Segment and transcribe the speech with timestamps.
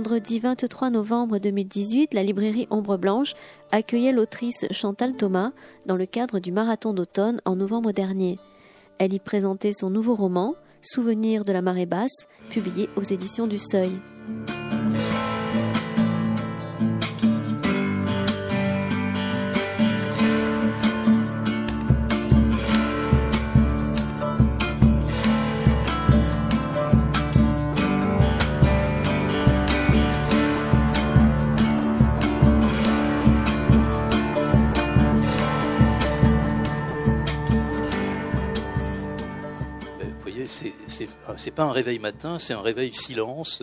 [0.00, 3.34] Vendredi 23 novembre 2018, la librairie Ombre Blanche
[3.70, 5.52] accueillait l'autrice Chantal Thomas
[5.84, 8.38] dans le cadre du marathon d'automne en novembre dernier.
[8.96, 13.58] Elle y présentait son nouveau roman, Souvenir de la marée basse, publié aux éditions du
[13.58, 13.92] Seuil.
[41.36, 43.62] C'est pas un réveil matin, c'est un réveil silence.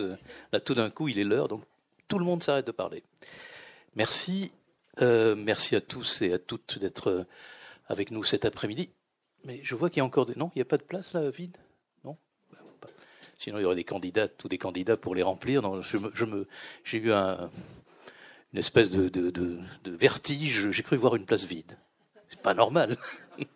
[0.52, 1.62] Là, tout d'un coup, il est l'heure, donc
[2.08, 3.02] tout le monde s'arrête de parler.
[3.96, 4.52] Merci,
[5.00, 7.24] euh, merci à tous et à toutes d'être euh,
[7.88, 8.90] avec nous cet après-midi.
[9.44, 10.34] Mais je vois qu'il y a encore des.
[10.34, 11.56] Non, il n'y a pas de place là, vide?
[12.04, 12.16] Non?
[13.38, 15.62] Sinon, il y aurait des candidats, tous des candidats pour les remplir.
[15.62, 16.46] Non, je me,
[16.84, 17.50] j'ai eu un,
[18.52, 20.70] une espèce de, de vertige.
[20.70, 21.76] J'ai cru voir une place vide.
[22.28, 22.96] C'est pas normal.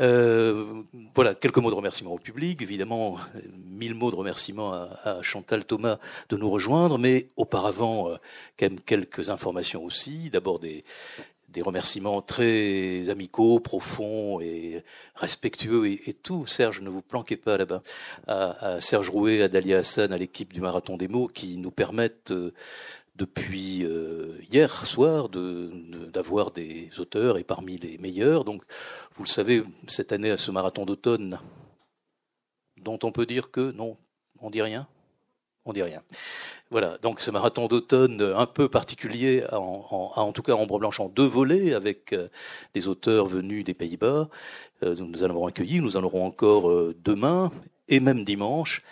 [0.00, 0.82] Euh,
[1.14, 2.62] voilà, quelques mots de remerciement au public.
[2.62, 3.18] Évidemment,
[3.66, 8.16] mille mots de remerciement à, Chantal Thomas de nous rejoindre, mais auparavant, euh,
[8.58, 10.30] quand même quelques informations aussi.
[10.30, 10.84] D'abord des,
[11.50, 14.82] des remerciements très amicaux, profonds et
[15.14, 16.46] respectueux et, tout.
[16.46, 17.82] Serge, ne vous planquez pas là-bas.
[18.26, 22.30] À, Serge Rouet, à Dalia Hassan, à l'équipe du Marathon des mots qui nous permettent
[22.30, 22.52] euh,
[23.16, 28.44] depuis euh, hier soir d'avoir des auteurs et parmi les meilleurs.
[28.44, 28.62] Donc,
[29.20, 31.40] vous le savez, cette année à ce marathon d'automne,
[32.78, 33.98] dont on peut dire que non,
[34.40, 34.88] on dit rien?
[35.66, 36.02] On dit rien.
[36.70, 41.10] Voilà, donc ce marathon d'automne un peu particulier, en, en, tout cas Ombre Blanche en
[41.10, 42.28] deux volets, avec euh,
[42.72, 44.30] des auteurs venus des Pays-Bas.
[44.84, 46.72] Euh, nous en avons accueilli, nous en aurons encore
[47.04, 47.52] demain
[47.88, 48.82] et même dimanche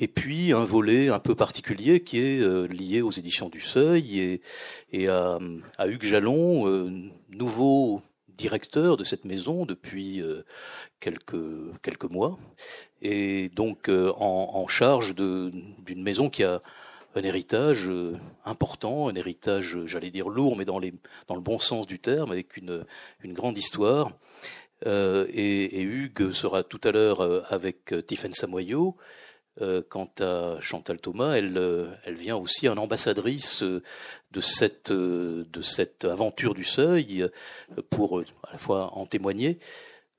[0.00, 4.40] et puis un volet un peu particulier qui est euh, lié aux éditions du Seuil
[4.92, 5.38] et, à,
[5.86, 6.90] Hugues Jalon, euh,
[7.28, 8.00] nouveau
[8.40, 10.44] directeur de cette maison depuis euh,
[10.98, 11.36] quelques
[11.82, 12.38] quelques mois,
[13.02, 16.62] et donc en, en, charge d'une maison qui a
[17.14, 17.90] un héritage
[18.44, 20.90] important, un héritage, j'allais dire lourd, mais dans, le
[21.40, 22.84] bon sens du terme, avec une,
[23.24, 24.12] grande histoire.
[24.86, 27.20] Euh, et, et, Hugues sera tout à l'heure
[27.52, 28.96] avec Tiffaine Samoyau,
[29.60, 33.82] euh, quant à Chantal Thomas, elle, euh, elle vient aussi en ambassadrice euh,
[34.30, 37.28] de cette, de cette aventure du seuil
[37.90, 39.58] pour à la fois en témoigner.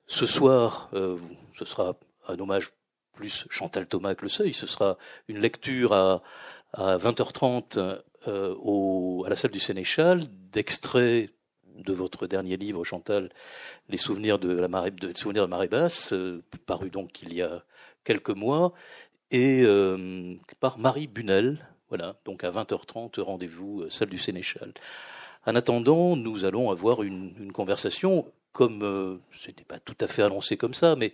[0.06, 1.96] Ce soir, ce sera
[2.28, 2.72] un hommage
[3.13, 4.53] plus Chantal Thomas que le seuil.
[4.53, 4.97] Ce sera
[5.30, 6.22] une lecture à,
[6.74, 11.31] à 20h30 au, à la salle du Sénéchal d'extraits
[11.78, 13.30] de votre dernier livre, Chantal,
[13.88, 16.13] Les souvenirs de la marée, de, souvenirs de marée basse,
[16.66, 17.63] paru donc il y a
[18.03, 18.74] quelques mois,
[19.31, 21.66] et euh, par Marie Bunel.
[21.90, 24.74] Voilà, donc à 20h30, rendez-vous, euh, salle du Sénéchal.
[25.46, 30.22] En attendant, nous allons avoir une, conversation, comme euh, ce n'était pas tout à fait
[30.22, 31.14] annoncé comme ça, mais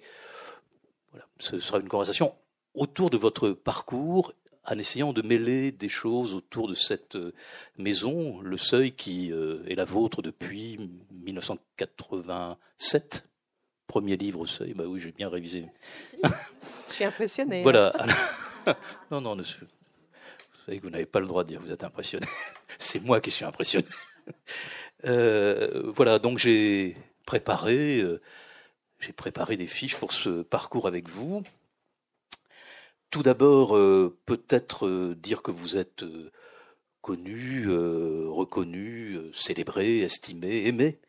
[1.12, 2.36] voilà, ce sera une conversation
[2.74, 4.34] autour de votre parcours,
[4.70, 7.18] en essayant de mêler des choses autour de cette
[7.78, 10.78] maison, le seuil qui est la vôtre depuis
[11.12, 13.30] 1987,
[13.88, 15.66] Premier livre au seuil, bah oui, j'ai bien révisé.
[16.24, 17.64] Je suis impressionné.
[17.64, 17.94] Voilà.
[17.98, 18.76] Hein.
[19.12, 19.44] non, non, vous
[20.66, 22.28] savez que vous n'avez pas le droit de dire que vous êtes impressionné.
[22.78, 23.88] C'est moi qui suis impressionné.
[25.06, 28.20] Euh, voilà, donc j'ai préparé, euh,
[29.00, 31.44] j'ai préparé des fiches pour ce parcours avec vous.
[33.12, 36.04] Tout d'abord, euh, peut-être dire que vous êtes
[37.04, 41.00] connu, reconnu, célébré, estimé, aimé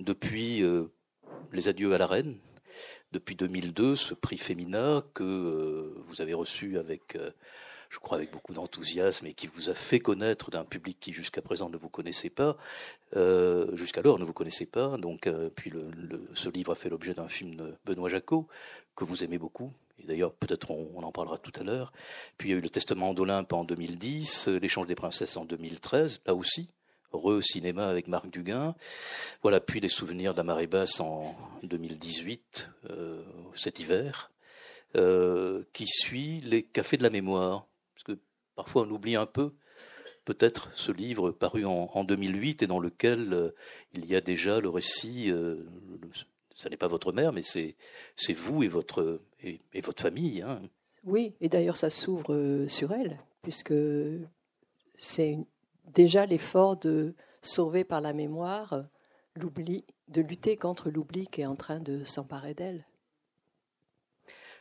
[0.00, 0.64] depuis
[1.52, 2.36] les adieux à la reine,
[3.12, 7.30] depuis 2002, ce prix féminin que euh, vous avez reçu avec, euh,
[7.90, 11.42] je crois, avec beaucoup d'enthousiasme et qui vous a fait connaître d'un public qui jusqu'à
[11.42, 12.56] présent ne vous connaissait pas,
[13.16, 14.96] euh, jusqu'alors ne vous connaissait pas.
[14.96, 15.72] Donc, puis
[16.34, 18.48] ce livre a fait l'objet d'un film de Benoît Jacot
[18.96, 19.72] que vous aimez beaucoup.
[20.02, 21.92] Et d'ailleurs, peut-être on, on, en parlera tout à l'heure.
[22.38, 26.22] Puis il y a eu le Testament d'Olympe en 2010, l'échange des princesses en 2013,
[26.26, 26.70] là aussi,
[27.12, 28.74] re-cinéma avec Marc Duguin.
[29.42, 33.22] Voilà, puis des souvenirs de la marée basse en 2018, euh,
[33.54, 34.30] cet hiver,
[34.94, 37.66] euh, qui suit les cafés de la mémoire.
[37.94, 38.22] Parce que
[38.54, 39.52] parfois on oublie un peu
[40.24, 43.50] peut-être ce livre paru en, en 2008 et dans lequel euh,
[43.94, 45.56] il y a déjà le récit, euh,
[46.54, 47.74] ça n'est pas votre mère, mais c'est,
[48.16, 50.42] c'est vous et votre, et, votre famille.
[50.42, 50.60] Hein.
[51.04, 53.74] Oui, et d'ailleurs ça s'ouvre sur elle, puisque
[54.98, 55.46] c'est une,
[55.84, 58.84] déjà l'effort de sauver par la mémoire
[59.34, 62.84] l'oubli, de lutter contre l'oubli qui est en train de s'emparer d'elle.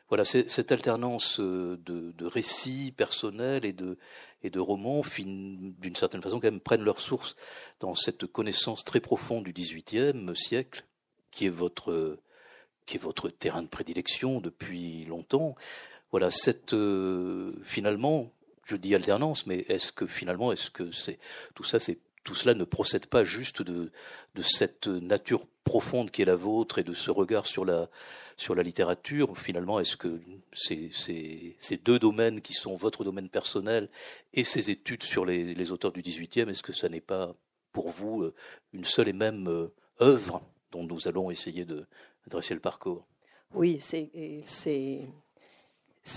[0.10, 6.84] voilà, cette alternance de, de, récits personnels et de, romans, d'une certaine façon, quand prennent
[6.84, 7.36] leur source
[7.80, 10.86] dans cette connaissance très profonde du XVIIIe siècle,
[11.32, 12.18] qui est votre,
[13.40, 15.56] terrain de prédilection depuis longtemps.
[16.12, 16.76] Voilà, cette,
[17.64, 18.34] finalement,
[18.66, 21.20] je dis alternance, mais est-ce que finalement, est-ce que c'est
[21.56, 23.92] tout ça, c'est tout cela ne procède pas juste de,
[24.36, 27.90] de cette nature profonde qui est la vôtre et de ce regard sur la,
[28.38, 29.38] sur la littérature.
[29.38, 30.20] Finalement, est-ce que
[30.54, 33.90] ces, ces, ces, deux domaines qui sont votre domaine personnel
[34.34, 37.34] et ces études sur les, les auteurs du XVIIIe, est-ce que ça n'est pas
[37.72, 38.34] pour vous euh,
[38.74, 40.42] une seule et même euh, œuvre
[40.72, 41.86] dont nous allons essayer de
[42.28, 43.06] dresser le parcours?
[43.54, 45.02] Oui, c'est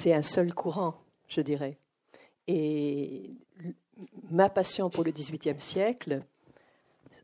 [0.07, 1.79] un seul courant, je dirais.
[2.47, 3.31] Et
[4.31, 6.23] ma passion pour le XVIIIe siècle,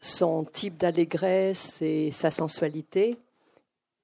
[0.01, 3.19] son type d'allégresse et sa sensualité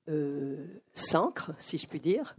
[0.09, 2.37] euh, s'ancrent, si je puis dire,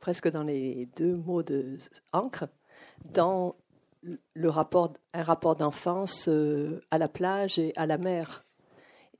[0.00, 1.76] presque dans les deux mots de
[2.12, 2.48] ancre,
[3.12, 3.54] dans
[4.34, 8.44] le rapport, un rapport d'enfance euh, à la plage et à la mer.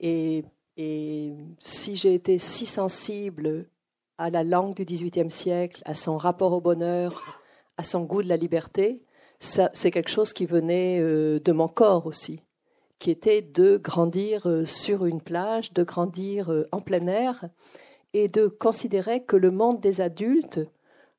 [0.01, 0.45] Et,
[0.77, 3.67] et si j'ai été si sensible
[4.17, 7.40] à la langue du XVIIIe siècle, à son rapport au bonheur,
[7.81, 9.01] à son goût de la liberté,
[9.39, 12.43] c'est quelque chose qui venait euh, de mon corps aussi,
[12.99, 17.49] qui était de grandir euh, sur une plage, de grandir euh, en plein air
[18.13, 20.61] et de considérer que le monde des adultes,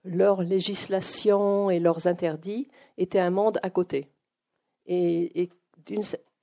[0.05, 2.67] leur législation et leurs interdits
[2.99, 4.07] étaient un monde à côté.
[4.85, 5.49] Et,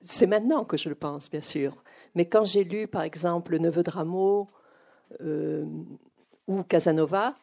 [0.01, 1.81] c'est maintenant que je le pense, bien sûr.
[2.13, 4.47] Mais quand j'ai lu, par exemple, Le Neveu de Rameau
[6.47, 7.35] ou Casanova,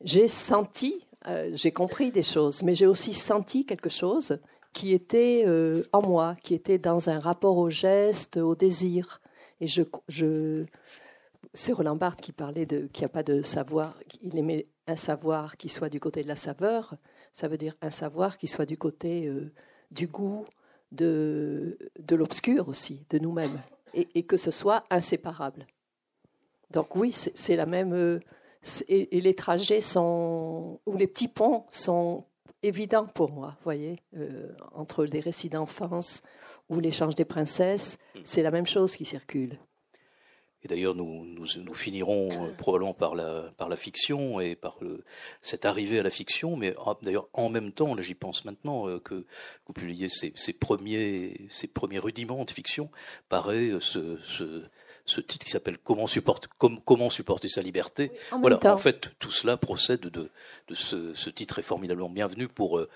[0.00, 4.38] j'ai senti euh, j'ai compris des choses, mais j'ai aussi senti quelque chose
[4.72, 9.20] qui était euh, en moi, qui était dans un rapport au geste, au désir.
[9.60, 10.64] Et je, je
[11.54, 14.96] c'est Roland Barthes qui parlait de qu'il n'y a pas de savoir, il aimait un
[14.96, 16.96] savoir qui soit du côté de la saveur,
[17.32, 19.52] ça veut dire un savoir qui soit du côté euh,
[19.90, 20.44] du goût,
[20.92, 23.60] de, de l'obscur aussi, de nous-mêmes,
[23.94, 25.66] et, et, que ce soit inséparable.
[26.70, 28.20] Donc oui, c'est la même
[28.88, 32.24] et, les trajets sont, ou les petits ponts sont
[32.62, 36.22] évidents pour moi, voyez, euh, entre les récits d'enfance
[36.70, 39.58] ou l'échange des princesses, c'est la même chose qui circule.
[40.64, 45.04] Et d'ailleurs, nous, nous, finirons euh, probablement par la, par la fiction et par le,
[45.42, 48.98] cette arrivée à la fiction, mais d'ailleurs, en même temps, là j'y pense maintenant, euh,
[48.98, 49.26] que
[49.66, 52.90] vous publiez ces, ces, premiers, ces premiers rudiments de fiction,
[53.28, 54.62] paraît ce, ce,
[55.06, 58.10] ce titre qui s'appelle comment, supporter, comment supporter sa liberté.
[58.32, 60.30] en voilà, en fait, tout cela procède de,
[60.68, 62.88] de ce, ce, titre est formidablement bienvenu pour euh,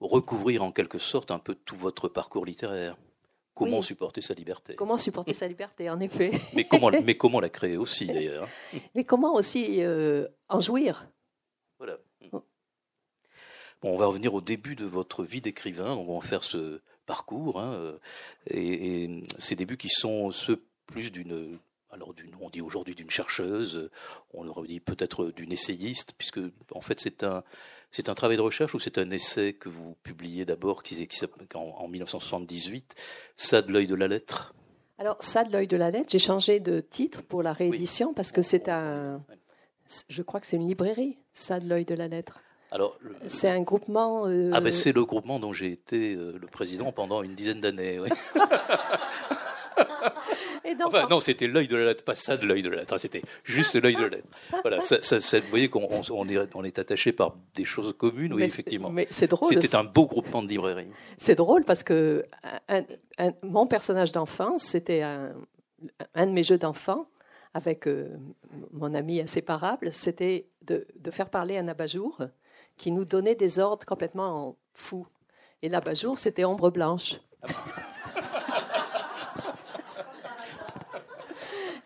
[0.00, 2.96] recouvrir en quelque sorte un peu tout votre parcours littéraire.
[3.54, 6.30] Comment supporter sa liberté Comment supporter sa liberté, en effet.
[6.54, 8.48] mais, comment, mais comment la créer aussi, d'ailleurs
[8.94, 11.08] Mais comment aussi euh, en jouir
[11.78, 11.98] Voilà.
[13.80, 16.80] Bon, on va revenir au début de votre vie d'écrivain, donc on va faire ce
[17.06, 17.98] parcours, hein, euh,
[18.48, 21.58] et, et, ces débuts qui sont ceux plus d'une
[21.90, 23.90] alors on dit aujourd'hui d'une chercheuse,
[24.34, 26.40] on aurait dit peut-être d'une essayiste, puisque
[26.72, 27.44] en fait c'est un
[27.90, 31.24] c'est un travail de recherche ou c'est un essai que vous publiez d'abord qui, qui
[31.54, 32.94] en, en 1978,
[33.36, 34.54] Ça de l'œil de la lettre?
[34.98, 38.32] Alors ça de l'œil de la lettre, j'ai changé de titre pour la réédition parce
[38.32, 39.22] que c'est un,
[40.08, 42.40] je crois que c'est une librairie, Ça de l'œil de la lettre.
[42.70, 44.26] Alors, c'est un groupement.
[44.26, 47.62] Euh, ah ben c'est le groupement dont j'ai été euh, le président pendant une dizaine
[47.62, 47.98] d'années.
[47.98, 48.10] Oui.
[50.84, 53.22] enfin, non, c'était l'œil de la lettre, pas ça de l'œil de la lettre, c'était
[53.44, 54.28] juste l'œil de la lettre.
[54.62, 58.34] Voilà, ça, ça, vous voyez qu'on on est, on est attaché par des choses communes,
[58.34, 58.90] oui, effectivement.
[58.90, 59.48] Mais c'est drôle.
[59.48, 60.88] C'était un beau groupement de librairies.
[61.18, 62.24] C'est drôle parce que
[62.68, 62.84] un,
[63.42, 65.32] mon personnage d'enfance, c'était un,
[66.14, 67.08] un de mes jeux d'enfant
[67.54, 68.16] avec euh,
[68.72, 72.22] mon ami inséparable, c'était de, de, faire parler un abat-jour
[72.76, 75.06] qui nous donnait des ordres complètement fous.
[75.62, 77.16] Et l'abat-jour, c'était ombre blanche.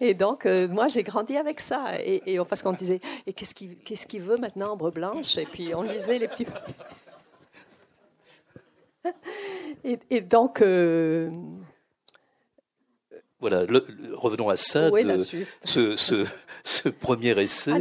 [0.05, 1.93] Et donc, euh, moi, j'ai grandi avec ça.
[2.05, 5.39] Et, parce qu'on disait, et qu'est-ce qu'il veut maintenant, Ambre Blanche?
[5.39, 6.47] Et puis, on lisait les petits.
[10.11, 10.61] et, donc.
[10.61, 11.31] Euh,
[13.43, 13.67] voilà,
[14.15, 14.89] revenons à ça,
[15.65, 16.25] ce, ce,
[16.65, 17.73] ce, premier essai,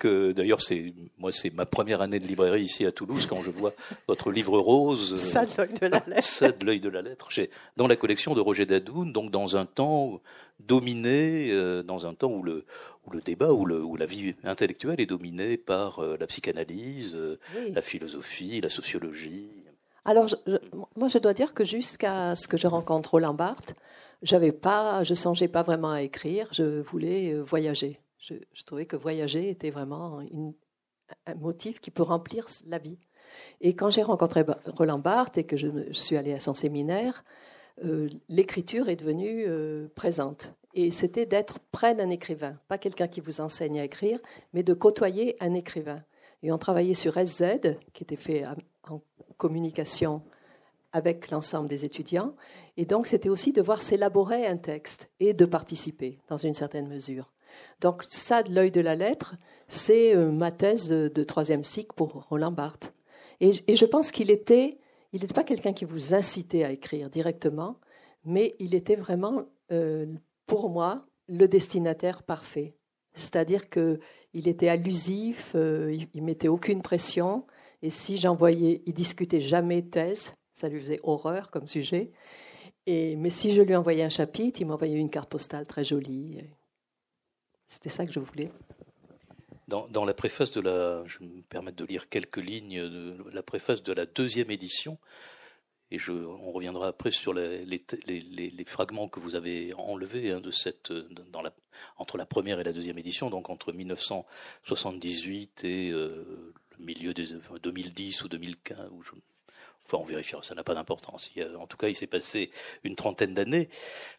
[0.00, 3.50] que d'ailleurs c'est moi c'est ma première année de librairie ici à Toulouse quand je
[3.50, 3.74] vois
[4.08, 7.28] votre livre rose, ça de l'œil de la lettre, ça de l'œil de la lettre,
[7.76, 10.20] dans la collection de Roger Dadoun, donc dans un temps
[10.66, 12.64] dominé euh, dans un temps où le,
[13.06, 17.16] où le débat, où, le, où la vie intellectuelle est dominée par euh, la psychanalyse,
[17.16, 17.38] euh,
[17.72, 19.48] la philosophie, la sociologie.
[20.04, 20.28] Alors,
[20.96, 23.74] moi, je dois dire que jusqu'à ce que je rencontre Roland Barthes,
[24.22, 26.48] j'avais pas, je songeais pas vraiment à écrire.
[26.52, 28.00] Je voulais voyager.
[28.18, 28.34] Je,
[28.66, 30.20] trouvais que voyager était vraiment
[31.26, 32.98] un motif qui peut remplir la vie.
[33.60, 37.24] Et quand j'ai rencontré Roland Barthes et que je, suis allée à son séminaire,
[37.84, 40.52] euh, l'écriture est devenue euh, présente.
[40.74, 44.20] Et c'était d'être près d'un écrivain, pas quelqu'un qui vous enseigne à écrire,
[44.52, 46.02] mais de côtoyer un écrivain.
[46.42, 47.42] Et on travaillait sur SZ,
[47.92, 48.44] qui était fait
[48.88, 49.00] en
[49.36, 50.22] communication
[50.92, 52.34] avec l'ensemble des étudiants.
[52.76, 56.88] Et donc, c'était aussi de voir s'élaborer un texte et de participer dans une certaine
[56.88, 57.32] mesure.
[57.80, 59.36] Donc, ça, de l'œil de la lettre,
[59.68, 62.92] c'est euh, ma thèse de, troisième cycle pour Roland Barthes.
[63.40, 64.78] Et, je pense qu'il était,
[65.12, 67.76] il n'était pas quelqu'un qui vous incitait à écrire directement,
[68.24, 70.06] mais il était vraiment, euh,
[70.46, 72.74] pour moi, le destinataire parfait.
[73.14, 77.46] C'est-à-dire qu'il était allusif, euh, il, il mettait aucune pression,
[77.82, 82.12] et si j'envoyais, il discutait jamais thèse, ça lui faisait horreur comme sujet.
[83.16, 86.38] Mais si je lui envoyais un chapitre, il m'envoyait une carte postale très jolie.
[87.68, 88.50] C'était ça que je voulais.
[89.68, 93.84] Dans, la préface de la, je me permettre de lire quelques lignes de la préface
[93.84, 94.98] de la deuxième édition,
[95.92, 100.40] et je, on reviendra après sur les, les, les, fragments que vous avez enlevés hein,
[100.40, 101.52] de cette, dans la,
[101.96, 107.26] entre la première et la deuxième édition, donc entre 1978 et euh, le milieu des
[107.62, 109.12] 2010 ou 2015, ou je,
[109.92, 111.32] Enfin, on vérifiera, ça n'a pas d'importance.
[111.58, 112.52] En tout cas, il s'est passé
[112.84, 113.68] une trentaine d'années.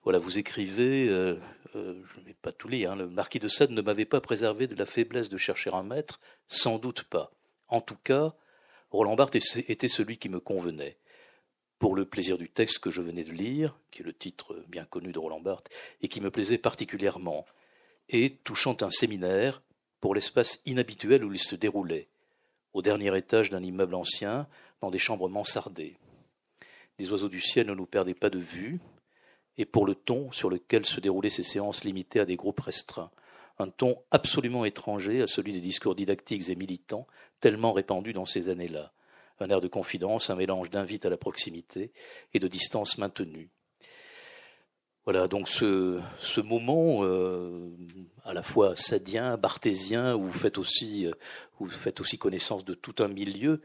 [0.03, 1.39] Voilà, vous écrivez, euh,
[1.75, 4.19] euh, je ne vais pas tout lire, hein, le marquis de Sade ne m'avait pas
[4.19, 7.31] préservé de la faiblesse de chercher un maître, sans doute pas.
[7.69, 8.33] En tout cas,
[8.89, 9.37] Roland Barthes
[9.69, 10.97] était celui qui me convenait.
[11.79, 14.83] Pour le plaisir du texte que je venais de lire, qui est le titre bien
[14.83, 15.69] connu de Roland Barthes,
[16.01, 17.45] et qui me plaisait particulièrement,
[18.09, 19.61] et touchant un séminaire
[20.01, 22.09] pour l'espace inhabituel où il se déroulait,
[22.73, 24.47] au dernier étage d'un immeuble ancien,
[24.81, 25.95] dans des chambres mansardées.
[26.99, 28.79] Les oiseaux du ciel ne nous perdaient pas de vue,
[29.57, 33.11] et pour le ton sur lequel se déroulaient ces séances limitées à des groupes restreints,
[33.59, 37.07] un ton absolument étranger à celui des discours didactiques et militants
[37.39, 38.91] tellement répandus dans ces années-là,
[39.39, 41.91] un air de confidence, un mélange d'invite à la proximité
[42.33, 43.49] et de distance maintenue.
[45.03, 47.71] Voilà, donc ce, moment euh,
[48.23, 51.11] à la fois sadien, barthésien, où euh,
[51.59, 53.61] où vous faites aussi connaissance de tout un milieu,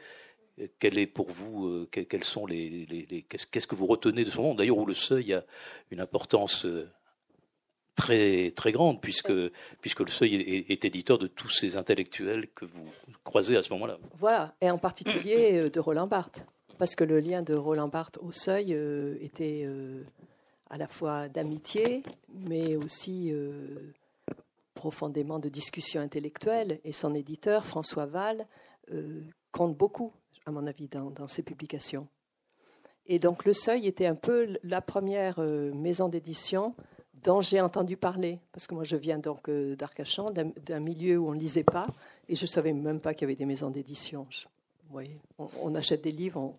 [0.79, 4.55] quel est pour vous, euh, quels sont les, qu'est-ce que vous retenez de ce moment
[4.55, 5.45] D'ailleurs, où le seuil a
[5.91, 6.89] une importance euh,
[7.95, 9.33] très très grande, puisque
[9.81, 10.35] puisque le seuil
[10.69, 12.89] est, éditeur de tous ces intellectuels que vous
[13.25, 13.99] croisez à ce moment-là.
[14.19, 16.43] Voilà, et en particulier euh, de Roland Barthes,
[16.79, 18.73] parce que le lien de Roland Barthes au seuil
[19.21, 19.67] était
[20.69, 22.03] à la fois d'amitié,
[22.35, 23.33] mais aussi
[24.75, 28.47] profondément de discussion intellectuelle, et son éditeur François Val
[29.53, 30.13] compte beaucoup
[30.47, 32.07] à mon avis, dans, ses publications.
[33.07, 36.75] Et donc le Seuil était un peu la première euh, maison d'édition
[37.23, 41.29] dont j'ai entendu parler, parce que moi je viens donc euh, d'Arcachon, d'un milieu où
[41.29, 41.87] on ne lisait pas,
[42.29, 44.27] et je ne savais même pas qu'il y avait des maisons d'édition.
[44.93, 46.55] On, on, achète des livres,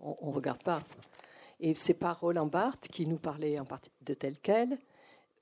[0.00, 0.82] on ne regarde pas.
[1.60, 4.78] Et c'est par Roland Barthes qui nous parlait en partie de tel quel,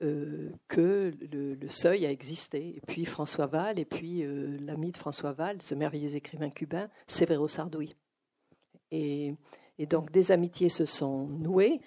[0.03, 2.75] euh, que le, seuil a existé.
[2.75, 6.89] Et puis François Val, et puis euh, l'ami de François Val, ce merveilleux écrivain cubain,
[7.07, 7.95] Severo Sardoui.
[8.91, 9.35] Et,
[9.89, 11.81] donc des amitiés se sont nouées.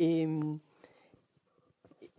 [0.00, 0.26] Et,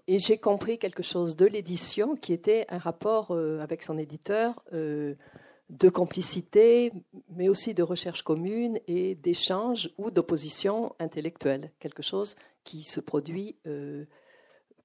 [0.07, 5.89] j'ai compris quelque chose de l'édition qui était un rapport euh, avec son éditeur de
[5.89, 6.93] complicité,
[7.29, 13.57] mais aussi de recherche commune et d'échange ou d'opposition intellectuelle, quelque chose qui se produit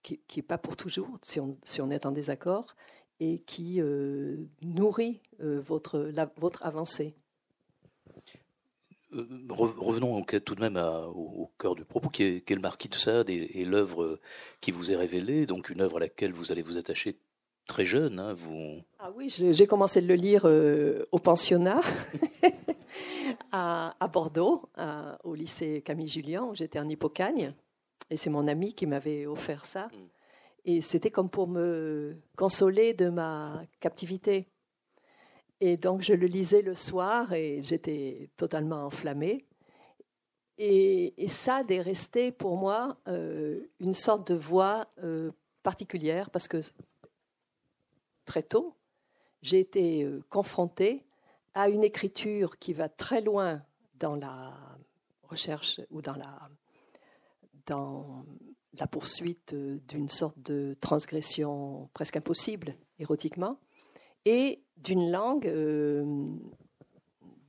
[0.02, 2.74] qui n'est pas pour toujours, si on, si on, est en désaccord,
[3.20, 7.14] et qui euh, nourrit euh, votre, la, votre avancée.
[9.12, 13.28] Euh, revenons tout de même au, cœur du propos, qui est, le Marquis de Sade
[13.28, 14.20] et, l'œuvre
[14.60, 17.18] qui vous est révélée, donc une œuvre à laquelle vous allez vous attacher
[17.66, 18.18] très jeune.
[18.20, 18.80] Hein, vous...
[19.00, 20.44] Ah oui, j'ai commencé de le lire
[21.10, 21.80] au pensionnat
[23.52, 24.68] à, à, Bordeaux,
[25.24, 27.52] au lycée Camille Julien, où j'étais en Hippocagne.
[28.10, 29.86] Et c'est mon ami qui m'avait offert ça.
[29.86, 30.08] Mm.
[30.66, 34.48] Et c'était comme pour me consoler de ma captivité.
[35.60, 39.46] Et donc je le lisais le soir et j'étais totalement enflammée.
[40.62, 45.30] Et, ça est resté pour moi euh, une sorte de voix euh,
[45.62, 46.60] particulière parce que
[48.26, 48.76] très tôt,
[49.40, 51.06] j'ai été euh, confrontée
[51.54, 53.62] à une écriture qui va très loin
[53.94, 54.54] dans la
[55.22, 56.50] recherche ou dans la
[57.70, 58.24] dans
[58.78, 63.58] la poursuite d'une sorte de transgression presque impossible érotiquement,
[64.24, 66.26] et d'une langue, euh,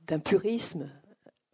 [0.06, 0.90] d'un purisme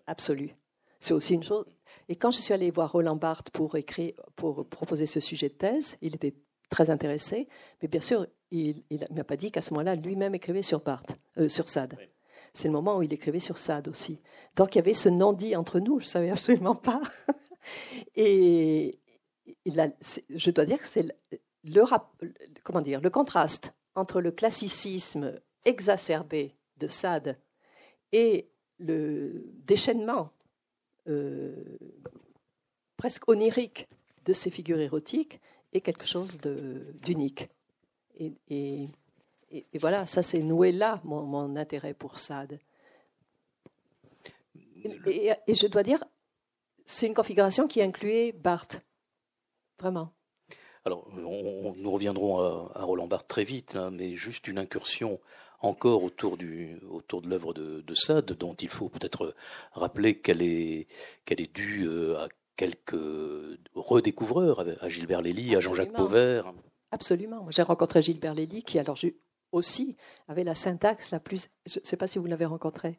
[0.07, 0.55] absolu.
[1.01, 1.67] C'est aussi une chose.
[2.09, 5.55] Et quand je suis allée voir Roland Barthes pour écrire, pour proposer ce sujet de
[5.55, 6.35] thèse, il était
[6.71, 7.49] très intéressé.
[7.83, 11.17] Mais bien sûr, il ne m'a pas dit qu'à ce moment-là, lui-même écrivait sur Barthes,
[11.39, 11.97] euh, sur Sade.
[12.55, 14.21] C'est le moment où il écrivait sur Sade aussi.
[14.57, 17.01] Donc il y avait ce non-dit entre nous, je ne savais absolument pas.
[18.17, 18.99] Et
[19.65, 21.07] je dois dire que c'est
[21.65, 21.85] le,
[22.65, 27.37] comment dire, le contraste entre le classicisme exacerbé de Sade
[28.13, 28.49] et
[28.79, 30.31] le déchaînement
[31.09, 31.53] euh,
[32.97, 33.89] presque onirique
[34.25, 35.41] de ces figures érotiques
[35.73, 37.49] est quelque chose d'unique.
[38.19, 42.59] Et, et, voilà, ça c'est noué là mon, intérêt pour Sade.
[45.07, 46.03] Et, je dois dire,
[46.89, 48.81] c'est une configuration qui incluait Barthes,
[49.79, 50.11] vraiment.
[50.87, 55.21] Alors, nous reviendrons à, Roland Barthes très vite, hein, mais juste une incursion
[55.61, 59.35] encore autour, du, autour de l'œuvre de, de, Sade, dont il faut peut-être
[59.73, 60.87] rappeler qu'elle est,
[61.27, 62.97] qu'elle est due euh, à quelques
[63.75, 66.55] redécouvreurs, à Gilbert Lély, à Jean-Jacques Pauvert.
[66.91, 67.47] Absolument.
[67.51, 68.97] J'ai rencontré Gilbert Lély, qui alors
[69.53, 71.51] aussi avait la syntaxe la plus.
[71.67, 72.97] Je ne sais pas si vous l'avez rencontré.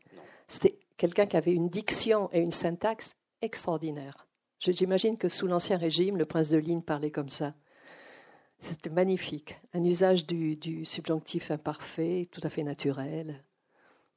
[0.48, 4.28] C'était quelqu'un qui avait une diction et une syntaxe extraordinaire.
[4.60, 7.54] J'imagine que sous l'Ancien Régime, le prince de Ligne parlait comme ça.
[8.60, 9.56] C'était magnifique.
[9.74, 13.42] Un usage du, subjonctif imparfait, tout à fait naturel.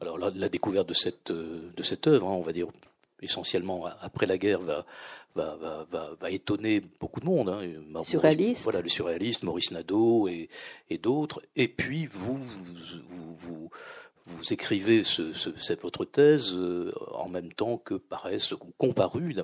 [0.00, 2.66] Alors la, découverte de cette, euh, de cette œuvre, hein, on va dire
[3.20, 4.84] essentiellement après la guerre, va,
[5.36, 7.48] va, va, va, étonner beaucoup de monde.
[7.48, 8.02] Hein.
[8.02, 8.64] Surréaliste.
[8.64, 10.48] Voilà, les surréalistes, Maurice Nadeau et,
[10.90, 11.40] et d'autres.
[11.54, 12.36] Et puis vous,
[13.08, 13.70] vous, vous,
[14.26, 19.36] vous écrivez ce, cette, votre thèse euh, en même temps que paraissent comparus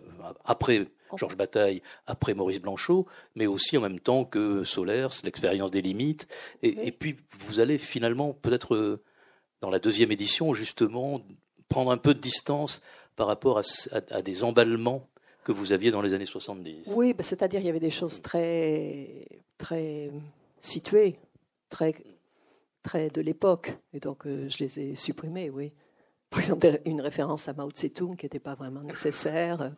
[0.44, 5.82] après Georges Bataille, après Maurice Blanchot, mais aussi en même temps que Solers, l'expérience des
[5.82, 6.28] limites.
[6.62, 9.02] Et, puis vous allez finalement peut-être euh,
[9.60, 11.22] dans la deuxième édition justement
[11.68, 12.82] prendre un peu de distance
[13.16, 13.60] par rapport
[14.10, 15.08] à, des emballements
[15.44, 16.92] que vous aviez dans les années 70.
[16.94, 19.26] Oui, bah, c'est-à-dire il y avait des choses très
[19.56, 20.10] très
[20.60, 21.16] situées,
[21.68, 21.94] très
[22.96, 25.72] de l'époque, et donc euh, je les ai supprimées, oui.
[26.30, 29.72] Par exemple, une référence à Mao Tse-tung qui n'était pas vraiment nécessaire.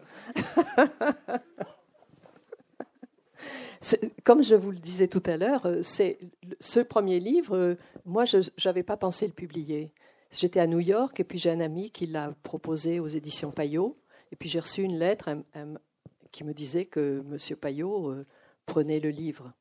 [4.25, 6.19] Comme je vous le disais tout à l'heure, euh, c'est
[6.59, 7.57] ce premier livre.
[7.57, 9.93] Euh, moi, je n'avais pas pensé le publier.
[10.33, 13.97] J'étais à New York et puis j'ai un ami qui l'a proposé aux éditions Payot.
[14.33, 15.29] Et puis j'ai reçu une lettre
[16.31, 17.57] qui me disait que M.
[17.57, 18.15] Payot
[18.67, 19.53] prenait le livre.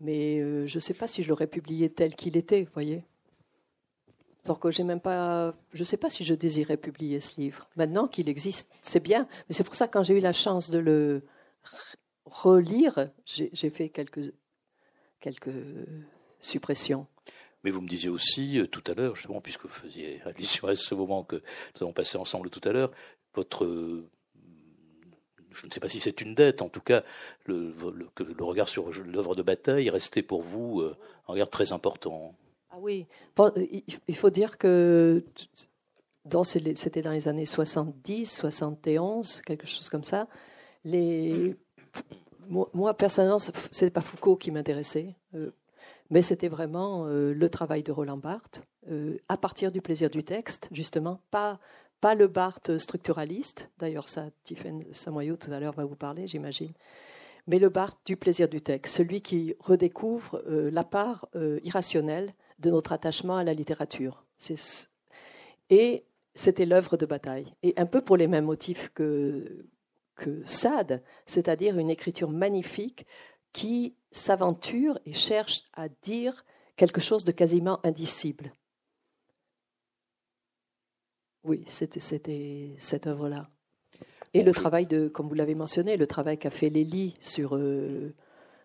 [0.00, 3.04] Mais je ne sais pas si je l'aurais publié tel qu'il était, vous voyez.
[4.44, 7.68] Donc j'ai même pas, je ne sais pas si je désirais publier ce livre.
[7.76, 9.28] Maintenant qu'il existe, c'est bien.
[9.48, 11.22] Mais c'est pour ça que quand j'ai eu la chance de le
[12.24, 14.32] relire, j'ai fait quelques,
[15.20, 15.50] quelques
[16.40, 17.06] suppressions.
[17.64, 20.74] Mais vous me disiez aussi euh, tout à l'heure, justement, puisque vous faisiez allusion à
[20.74, 22.92] ce moment que nous avons passé ensemble tout à l'heure,
[23.34, 23.66] votre
[25.60, 27.02] je ne sais pas si c'est une dette, en tout cas,
[27.46, 27.74] le,
[28.40, 32.34] regard sur l'œuvre de bataille restait pour vous euh, un regard très important.
[32.70, 33.06] Ah oui,
[34.06, 35.24] il faut dire que
[36.74, 40.28] c'était dans les années 70, 71, quelque chose comme ça.
[42.48, 45.50] Moi, personnellement, ce n'était pas Foucault qui m'intéressait, euh,
[46.10, 48.60] mais c'était vraiment euh, le travail de Roland Barthes,
[49.28, 51.60] à partir du plaisir du texte, justement, pas,
[52.00, 56.72] pas le Barthes structuraliste, d'ailleurs ça, Tiffaine Samoyau tout à l'heure va vous parler, j'imagine,
[57.46, 61.28] mais le Barthes du plaisir du texte, celui qui redécouvre la part
[61.64, 64.24] irrationnelle de notre attachement à la littérature.
[65.70, 67.52] Et c'était l'œuvre de bataille.
[67.62, 69.66] Et un peu pour les mêmes motifs que,
[70.14, 73.06] que Sade, c'est-à-dire une écriture magnifique
[73.52, 76.44] qui s'aventure et cherche à dire
[76.76, 78.52] quelque chose de quasiment indicible.
[81.48, 81.98] Oui, c'était
[82.78, 83.48] cette œuvre-là.
[84.34, 88.14] Et le travail de, comme vous l'avez mentionné, le travail qu'a fait Lélie sur euh,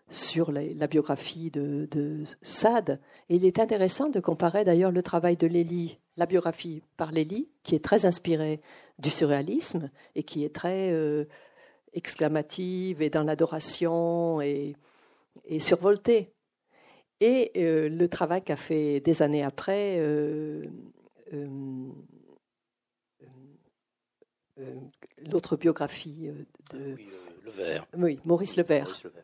[0.09, 2.99] sur la, biographie de, Sade.
[3.29, 7.47] Et il est intéressant de comparer d'ailleurs le travail de Lélie, la biographie par Lélie,
[7.63, 8.59] qui est très inspirée
[8.99, 11.23] du surréalisme et qui est très euh,
[11.93, 14.75] exclamative et dans l'adoration et,
[15.59, 16.33] survoltée.
[17.21, 19.97] Et euh, le travail qu'a fait des années après
[24.59, 24.75] euh,
[25.29, 26.29] l'autre biographie
[26.71, 26.97] de.
[27.59, 28.87] Ah Oui, Maurice Levert.
[28.87, 29.23] Maurice Levert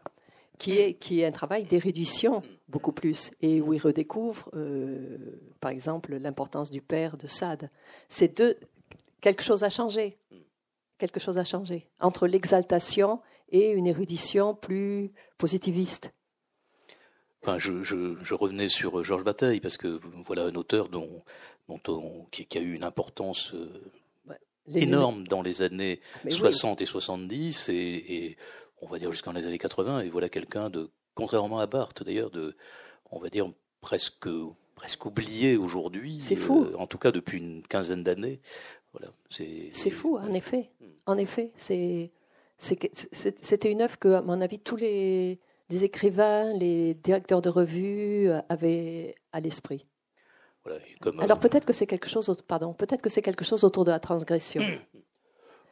[0.60, 5.18] qui est, qui est un travail d'érudition beaucoup plus, et où il redécouvre, euh,
[5.62, 7.72] par exemple, l'importance du père de Sade.
[8.10, 8.58] C'est deux,
[9.22, 10.18] quelque chose a changé,
[11.00, 16.14] quelque chose a changé entre l'exaltation et une érudition plus positiviste.
[17.42, 21.24] Enfin, je, je, revenais sur Georges Bataille parce que voilà un auteur dont,
[21.86, 23.56] dont qui, a eu une importance
[24.76, 28.38] euh, énorme dans les années 60 et 70 et, et
[28.82, 32.32] on va dire jusqu'en les années 80, et voilà quelqu'un de contrairement à Barthes d'ailleurs,
[32.32, 32.56] de,
[33.12, 33.52] on va dire
[33.82, 34.30] presque
[34.76, 36.20] presque oublié aujourd'hui.
[36.22, 36.68] C'est fou.
[36.78, 38.40] en tout cas depuis une quinzaine d'années.
[38.94, 40.72] Voilà, c'est fou, en effet.
[40.80, 40.86] Hmm.
[41.06, 42.12] En effet, c'est
[42.58, 48.30] c'était une œuvre que, à mon avis, tous les, les écrivains, les directeurs de revues
[48.50, 49.86] avaient à l'esprit.
[51.20, 54.00] Alors peut-être que c'est quelque chose, pardon, peut-être que c'est quelque chose autour de la
[54.00, 54.62] transgression.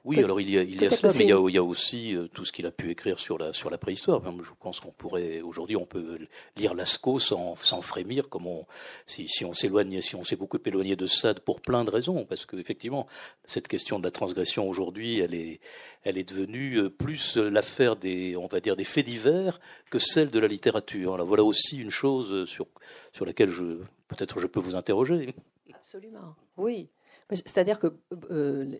[0.07, 1.57] Oui, alors il y a, il y a cela, mais il y a, il y
[1.57, 4.21] a, aussi euh, tout ce qu'il a pu écrire sur la, sur la préhistoire.
[4.23, 6.19] je pense qu'on pourrait, aujourd'hui, on peut
[6.55, 8.65] lire Lascaux sans, sans frémir, comme on,
[9.05, 12.23] si, si on s'éloigne, si on s'est beaucoup éloigné de Sade pour plein de raisons,
[12.23, 13.05] parce qu'effectivement,
[13.47, 15.59] cette question de la transgression aujourd'hui, elle est,
[16.03, 20.29] elle est devenue euh, plus l'affaire des, on va dire, des faits divers que celle
[20.29, 21.15] de la littérature.
[21.15, 22.67] Alors voilà aussi une chose sur,
[23.11, 25.35] sur laquelle je, peut-être je peux vous interroger.
[25.73, 26.87] Absolument, oui.
[27.29, 27.91] C'est-à-dire qu'il
[28.31, 28.77] euh,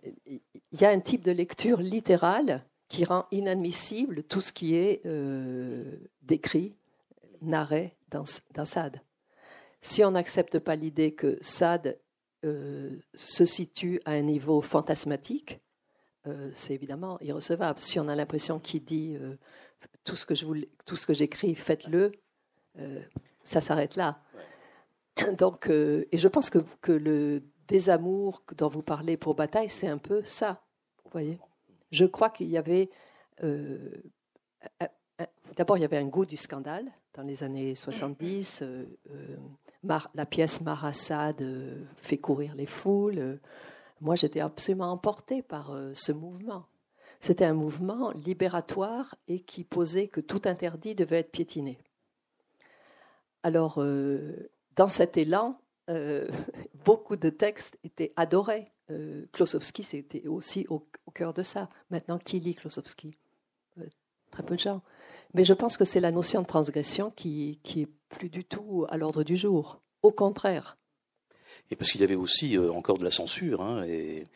[0.72, 5.98] y a un type de lecture littérale qui rend inadmissible tout ce qui est euh,
[6.22, 6.74] décrit,
[7.42, 9.02] narré dans, dans, Sade.
[9.82, 11.98] Si on n'accepte pas l'idée que Sade
[12.44, 15.60] euh, se situe à un niveau fantasmatique,
[16.52, 17.80] c'est évidemment irrecevable.
[17.80, 19.16] Si on a l'impression qu'il dit
[20.04, 20.44] tout ce que je
[20.84, 22.12] tout ce que j'écris, faites-le,
[23.44, 24.20] ça s'arrête là.
[25.38, 29.88] Donc, et je pense que, que le des amours dont vous parlez pour Bataille, c'est
[29.88, 30.62] un peu ça.
[31.04, 31.38] Vous voyez
[31.92, 32.90] Je crois qu'il y avait.
[33.44, 34.02] Euh,
[35.56, 38.62] d'abord, il y avait un goût du scandale dans les années 70.
[38.62, 39.36] Euh, euh,
[40.14, 41.44] la pièce Marassad
[41.98, 43.38] fait courir les foules.
[44.00, 46.66] Moi, j'étais absolument emportée par ce mouvement.
[47.20, 51.78] C'était un mouvement libératoire et qui posait que tout interdit devait être piétiné.
[53.44, 53.80] Alors,
[54.74, 56.28] dans cet élan, euh,
[56.84, 58.72] beaucoup de textes étaient adorés.
[58.90, 61.68] Euh, Klosowski, c'était aussi au, cœur de ça.
[61.90, 63.16] Maintenant, qui lit Klosowski?
[63.78, 63.84] Euh,
[64.30, 64.82] Très peu de gens.
[65.34, 68.86] Mais je pense que c'est la notion de transgression qui, qui est plus du tout
[68.88, 69.80] à l'ordre du jour.
[70.02, 70.76] Au contraire.
[71.70, 73.62] Et parce qu'il y avait aussi encore de la censure.
[73.62, 74.26] Hein, et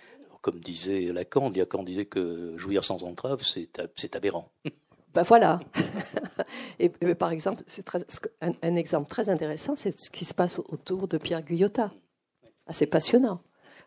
[0.41, 4.51] comme disait Lacan, Lacan disait que jouir sans entrave, c'est aberrant.
[5.15, 5.61] Ben voilà.
[6.79, 7.85] et, par exemple, c'est
[8.41, 11.93] un, exemple très intéressant, c'est ce qui se passe autour de Pierre Guyotat.
[12.67, 13.43] Assez passionnant.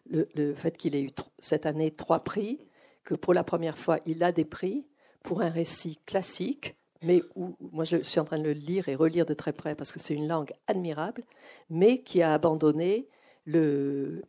[0.07, 1.09] Le, fait qu'il ait eu
[1.39, 2.59] cette année trois prix,
[3.03, 4.85] que pour la première fois, il a des prix
[5.23, 8.95] pour un récit classique, mais où moi je suis en train de le lire et
[8.95, 11.23] relire de très près parce que c'est une langue admirable,
[11.69, 13.07] mais qui a abandonné
[13.45, 14.23] le,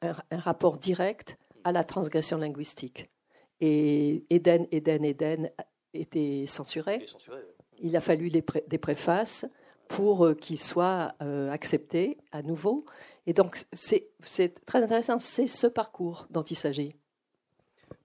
[0.00, 3.10] un, rapport direct à la transgression linguistique.
[3.60, 5.50] Et Eden, Eden, Eden
[5.94, 7.06] était censuré.
[7.80, 9.46] Il a fallu des préfaces
[9.88, 12.84] pour euh, qu'il soit euh, accepté à nouveau.
[13.26, 15.18] Et donc, c'est très intéressant.
[15.18, 16.94] C'est ce parcours dont il s'agit.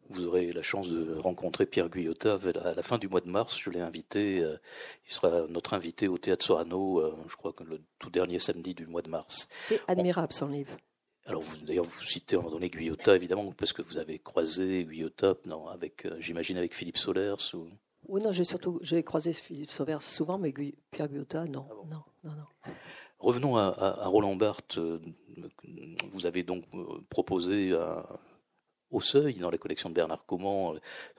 [0.09, 3.57] Vous aurez la chance de rencontrer Pierre Guyotat à la fin du mois de mars.
[3.57, 4.39] Je l'ai invité.
[4.39, 4.57] Euh,
[5.07, 8.85] il sera notre invité au Théâtre Sorano, je crois que le tout dernier samedi du
[8.85, 9.47] mois de mars.
[9.57, 10.75] C'est admirable son livre.
[11.25, 14.83] Alors, d'ailleurs, vous citez à un moment donné Guyota, évidemment, parce que vous avez croisé
[14.83, 17.67] Guyota, non, avec, euh, j'imagine, avec Philippe Solers ou...
[18.09, 20.53] Oui, non, j'ai surtout, j'ai croisé Philippe Solers souvent, mais
[20.91, 22.73] Pierre Guyota, non, ah non, non, non.
[23.19, 24.77] Revenons à, Roland Barthes.
[24.77, 24.99] Euh,
[26.11, 27.73] vous avez donc euh, proposé
[28.93, 30.75] au Seuil, dans la collection de Bernard Comment,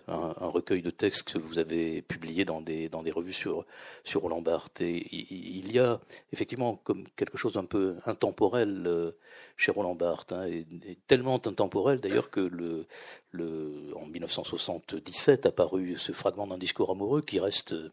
[0.06, 3.66] un, recueil de textes que vous avez publié dans des, dans des revues sur,
[4.04, 4.80] sur Roland Barthes.
[4.80, 6.00] Et il y a
[6.32, 9.12] effectivement comme quelque chose d'un peu intemporel euh,
[9.56, 10.66] chez Roland Barthes, hein, et,
[11.06, 12.87] tellement intemporel d'ailleurs que le,
[13.30, 17.90] le, en 1977 a paru ce fragment d'un discours amoureux qui reste une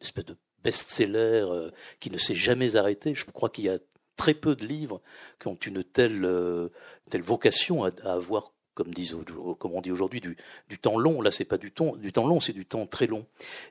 [0.00, 1.70] espèce de best-seller euh,
[2.00, 3.14] qui ne s'est jamais arrêté.
[3.14, 3.78] Je crois qu'il y a
[4.16, 5.00] très peu de livres
[5.40, 6.68] qui ont une telle, euh,
[7.08, 11.20] telle vocation à avoir comme, comme on dit aujourd'hui, du, temps long.
[11.20, 13.26] Là, c'est pas du temps, du temps long, c'est du temps très long.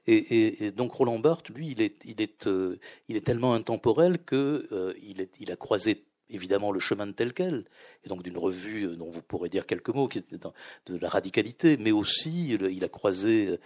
[0.08, 2.78] Et, donc Roland Barthes, lui, il est, euh,
[3.24, 4.94] tellement intemporel que euh,
[5.40, 7.66] il, a croisé évidemment le chemin de tel quel,
[8.06, 11.10] et donc d'une revue euh, dont vous pourrez dire quelques mots, qui était de la
[11.10, 13.60] radicalité, mais aussi il a croisé,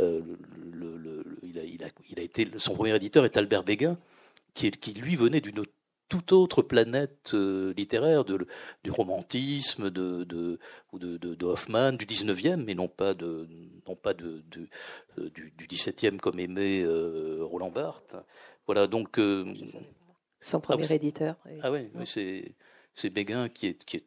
[0.00, 0.20] euh,
[1.42, 3.98] il, a, été, son premier éditeur est Albert Béguin,
[4.54, 5.60] qui, qui lui venait d'une
[6.08, 8.46] toute autre planète euh, littéraire, de,
[8.82, 10.58] du romantisme, de, de,
[10.92, 13.48] de, de, Hoffmann, du 19e, mais non pas, de,
[13.86, 14.42] non pas de,
[15.18, 18.16] euh, du, du 17e comme aimait euh, Roland Barthes.
[18.66, 19.20] Voilà, donc.
[20.40, 21.36] Son premier ah, éditeur.
[21.62, 22.54] Ah oui, c'est.
[22.94, 24.04] C'est Béguin qui, est, qui, est,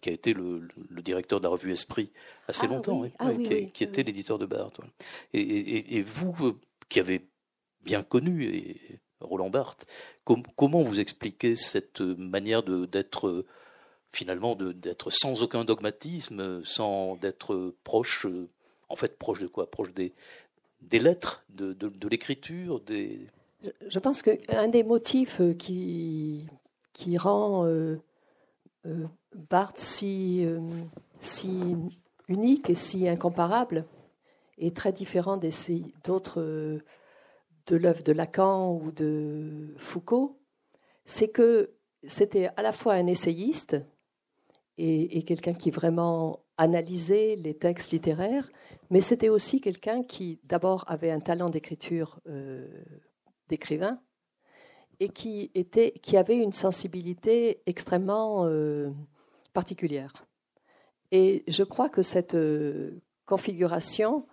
[0.00, 2.10] qui a été le, le, directeur de la revue Esprit
[2.48, 4.80] assez ah longtemps, ah qui, qui, était l'éditeur de Barthes.
[5.32, 7.24] Et, et, et, vous, qui avez
[7.84, 9.86] bien connu et, Roland Barthes.
[10.56, 13.44] comment vous expliquez cette manière d'être
[14.12, 18.26] finalement d'être sans aucun dogmatisme, sans d'être proche,
[18.88, 19.70] en fait proche de quoi?
[19.70, 20.12] Proche des,
[20.82, 21.76] des lettres, de,
[22.08, 23.26] l'écriture des...
[23.88, 26.46] Je, pense qu'un des motifs qui,
[26.92, 27.66] qui rend
[29.34, 30.46] Barthes si,
[31.20, 31.76] si
[32.28, 33.84] unique et si incomparable,
[34.58, 35.40] et très différent
[36.04, 36.78] d'autres
[37.66, 40.38] de l'œuvre de Lacan ou de Foucault,
[41.04, 41.74] c'est que
[42.06, 43.76] c'était à la fois un essayiste
[44.76, 48.50] et, quelqu'un qui vraiment analysait les textes littéraires,
[48.90, 52.68] mais c'était aussi quelqu'un qui d'abord avait un talent d'écriture euh,
[53.48, 54.00] d'écrivain
[55.00, 58.90] et qui, était, qui avait une sensibilité extrêmement euh,
[59.52, 60.26] particulière.
[61.10, 64.26] Et je crois que cette euh, configuration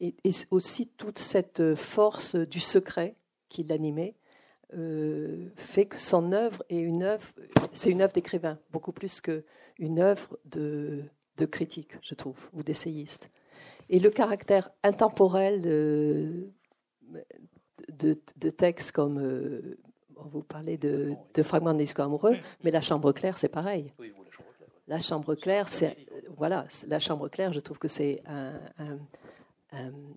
[0.00, 0.14] et,
[0.50, 3.16] aussi toute cette force du secret
[3.48, 4.14] qui l'animait
[4.74, 7.26] euh, fait que son œuvre est une œuvre,
[7.72, 11.02] c'est une œuvre d'écrivain, beaucoup plus qu'une œuvre de,
[11.38, 13.30] de, critique, je trouve, ou d'essayiste.
[13.88, 16.50] Et le caractère intemporel de,
[17.88, 19.76] de, textes comme euh,
[20.14, 23.92] vous parlez de, fragments de discours amoureux, mais la chambre claire, c'est pareil.
[24.86, 25.96] La chambre claire, c'est
[26.36, 27.52] voilà, la chambre claire.
[27.52, 28.60] Je trouve que c'est un,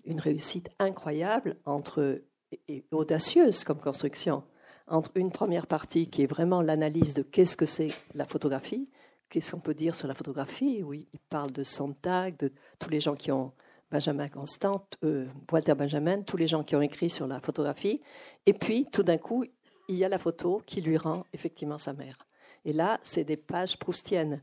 [0.04, 2.22] une réussite incroyable entre
[2.68, 4.44] et audacieuse comme construction
[4.86, 8.88] entre une première partie qui est vraiment l'analyse de qu'est-ce que c'est la photographie,
[9.30, 10.82] qu'est-ce qu'on peut dire sur la photographie.
[10.82, 13.52] Oui, il parle de Sontag, de tous les gens qui ont
[13.90, 18.00] Benjamin Constant, euh, Walter Benjamin, tous les gens qui ont écrit sur la photographie.
[18.46, 19.44] Et puis, tout d'un coup,
[19.88, 22.26] il y a la photo qui lui rend effectivement sa mère.
[22.64, 24.42] Et là, c'est des pages proustiennes.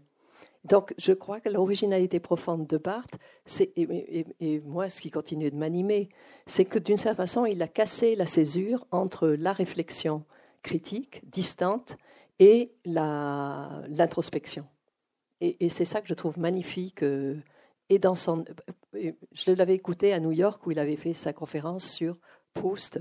[0.64, 3.18] Donc, je crois que l'originalité profonde de Barthes,
[3.60, 6.10] et, et, moi, ce qui continue de m'animer,
[6.46, 10.24] c'est que d'une certaine façon, il a cassé la césure entre la réflexion
[10.62, 11.98] critique, distante,
[12.38, 14.68] et l'introspection.
[15.42, 17.04] Et, c'est ça que je trouve magnifique.
[17.04, 17.36] Euh,
[17.90, 18.46] et dans son,
[18.94, 22.18] je l'avais écouté à New York où il avait fait sa conférence sur
[22.54, 23.00] Proust,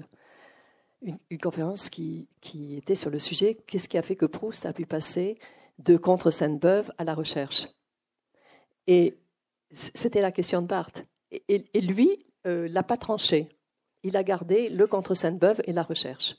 [1.03, 4.67] une, une conférence qui, qui était sur le sujet qu'est-ce qui a fait que Proust
[4.67, 5.39] a pu passer
[5.85, 7.69] de contre Sainte-Beuve à la recherche.
[8.87, 9.19] Et
[9.73, 11.05] c'était la question de Barthes.
[11.31, 13.49] Et, lui euh, l'a pas tranché.
[14.03, 16.37] Il a gardé le contre Sainte-Beuve et la recherche.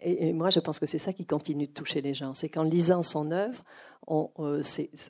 [0.00, 2.34] Et, moi, je pense que c'est ça qui continue de toucher les gens.
[2.34, 3.64] C'est qu'en lisant son œuvre,
[4.06, 4.62] on, euh,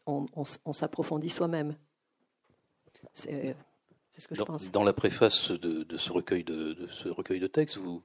[0.07, 1.77] on, s'approfondit soi-même.
[3.13, 3.55] C'est
[4.17, 4.71] ce que je pense.
[4.71, 8.05] Dans la préface de, ce recueil de, de, ce recueil de textes, vous,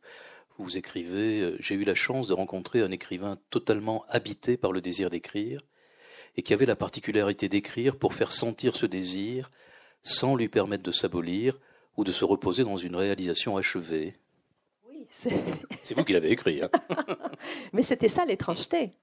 [0.57, 4.81] vous écrivez euh, J'ai eu la chance de rencontrer un écrivain totalement habité par le
[4.81, 5.61] désir d'écrire
[6.37, 9.51] et qui avait la particularité d'écrire pour faire sentir ce désir
[10.03, 11.59] sans lui permettre de s'abolir
[11.97, 14.15] ou de se reposer dans une réalisation achevée.
[14.89, 16.61] Oui, c'est vous qui l'avez écrit.
[16.61, 16.69] Hein.
[17.73, 18.93] Mais c'était ça l'étrangeté.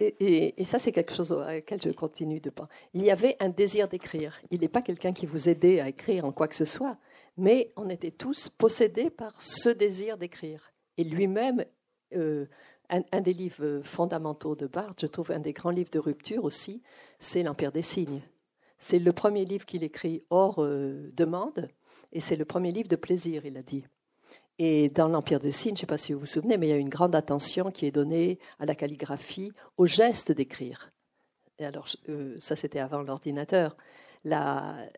[0.00, 2.70] Et, et, ça, c'est quelque chose auquel je continue de penser.
[2.94, 4.40] Il y avait un désir d'écrire.
[4.50, 6.96] Il n'est pas quelqu'un qui vous aidait à écrire en quoi que ce soit
[7.36, 10.72] mais on était tous possédés par ce désir d'écrire.
[10.96, 11.64] Et lui-même,
[12.14, 12.46] euh,
[12.88, 16.82] un, des livres fondamentaux de Barthes, je trouve un des grands livres de rupture aussi,
[17.18, 18.22] c'est L'Empire des signes.
[18.78, 21.68] C'est le premier livre qu'il écrit hors euh, demande,
[22.12, 23.84] et c'est le premier livre de plaisir, il a dit.
[24.58, 26.70] Et dans l'Empire des signes, je ne sais pas si vous vous souvenez, mais il
[26.70, 30.92] y a une grande attention qui est donnée à la calligraphie, au geste d'écrire.
[31.58, 33.76] Et alors, euh, ça c'était avant l'ordinateur
[34.24, 34.88] la,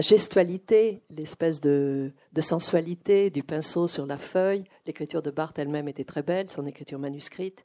[0.00, 4.64] gestualité, l'espèce de, sensualité du pinceau sur la feuille.
[4.86, 7.64] L'écriture de Barthes elle-même était très belle, son écriture manuscrite.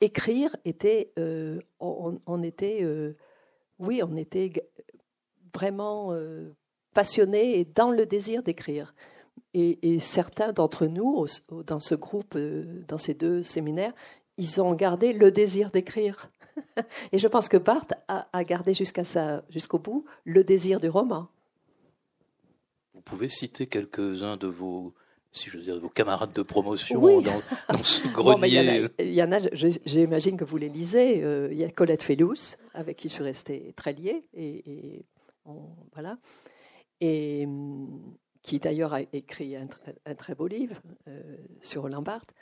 [0.00, 3.16] Écrire était, euh, on, était, euh,
[3.78, 4.52] oui, on était
[5.54, 6.50] vraiment euh,
[6.94, 8.94] passionné et dans le désir d'écrire.
[9.54, 11.26] Et, certains d'entre nous,
[11.66, 12.38] dans ce groupe,
[12.88, 13.92] dans ces deux séminaires,
[14.38, 16.30] ils ont gardé le désir d'écrire.
[17.12, 21.28] Et je pense que Barthes a, gardé jusqu'au bout le désir du roman.
[22.94, 24.94] Vous pouvez citer quelques-uns de vos,
[25.32, 27.40] si je veux dire, vos camarades de promotion dans,
[27.82, 28.88] ce grenier.
[28.98, 31.22] il, y en a, j'imagine que vous les lisez.
[31.22, 34.22] Euh, il y a Colette Fellous, avec qui je suis restée très liée.
[34.34, 35.04] Et,
[35.92, 36.18] voilà.
[37.00, 37.48] Et
[38.42, 40.76] qui d'ailleurs a écrit un, très beau livre
[41.08, 42.34] euh, sur Roland Barthes.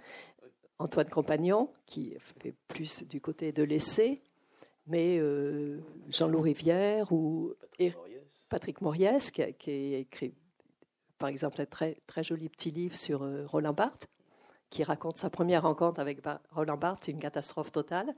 [0.81, 4.23] Antoine Compagnon, qui fait plus du côté de l'essai,
[4.87, 7.53] mais euh, Jean-Loup Rivière ou
[8.49, 10.35] Patrick Moriès, qui, a, écrit,
[11.19, 14.09] par exemple, un très, très joli petit livre sur euh, Roland Barthes,
[14.71, 18.14] qui raconte sa première rencontre avec Roland Barthes, une catastrophe totale.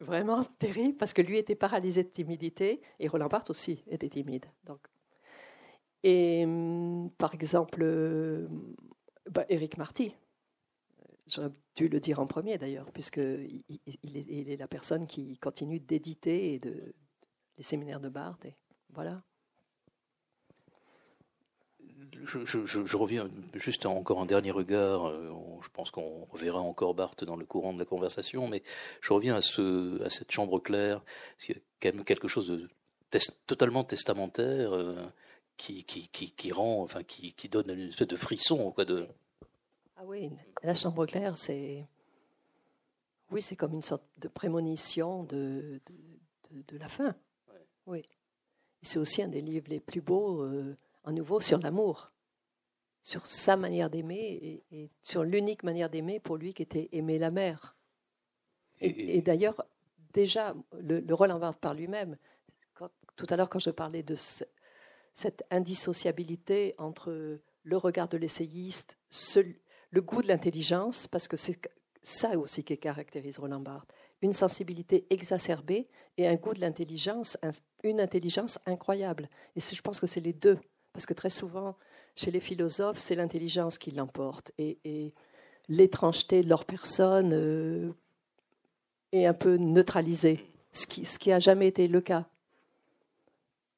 [0.00, 4.46] Vraiment terrible, parce que lui était paralysé de timidité, et Roland Barthes aussi était timide.
[4.64, 4.80] Donc.
[6.04, 8.46] Et hum, par exemple, euh,
[9.28, 10.14] bah, Éric Marty,
[11.28, 16.58] J'aurais dû le dire en premier d'ailleurs, puisqu'il il est, la personne qui continue d'éditer
[17.56, 18.46] les séminaires de Barthes.
[18.90, 19.22] Voilà.
[22.24, 25.08] je, reviens juste encore un dernier regard.
[25.08, 28.62] Euh, je pense qu'on reverra encore Barthes dans le courant de la conversation, mais
[29.00, 31.02] je reviens à, ce, à cette chambre claire.
[31.48, 32.68] Il y a quand même quelque chose de
[33.46, 35.06] totalement testamentaire euh,
[35.56, 38.70] qui, rend, enfin, qui, donne une espèce de frisson.
[38.72, 38.84] Quoi.
[40.00, 40.30] Ah oui,
[40.62, 41.84] la chambre claire, c'est.
[43.30, 45.80] Oui, c'est comme une sorte de prémonition de,
[46.50, 47.14] de, de, la fin.
[47.86, 48.08] Oui.
[48.80, 50.42] C'est aussi un des livres les plus beaux.
[50.42, 50.76] Euh,
[51.08, 52.12] à nouveau sur l'amour,
[53.00, 57.30] sur sa manière d'aimer et, sur l'unique manière d'aimer pour lui qui était aimer la
[57.30, 57.76] mère.
[58.80, 59.66] Et, d'ailleurs,
[60.12, 62.18] déjà, le, Roland Barthes par lui-même,
[63.16, 64.16] tout à l'heure quand je parlais de
[65.14, 68.98] cette indissociabilité entre le regard de l'essayiste,
[69.90, 71.58] le goût de l'intelligence, parce que c'est
[72.02, 77.36] ça aussi qui caractérise Roland Barthes, une sensibilité exacerbée et un goût de l'intelligence,
[77.82, 79.28] une intelligence incroyable.
[79.56, 80.58] Et je pense que c'est les deux
[80.92, 81.76] parce que très souvent,
[82.16, 84.50] chez les philosophes, c'est l'intelligence qui l'emporte.
[84.58, 85.14] Et,
[85.68, 87.92] l'étrangeté de leur personne euh,
[89.12, 90.40] est un peu neutralisée,
[90.72, 92.26] ce qui, ce qui a jamais été le cas.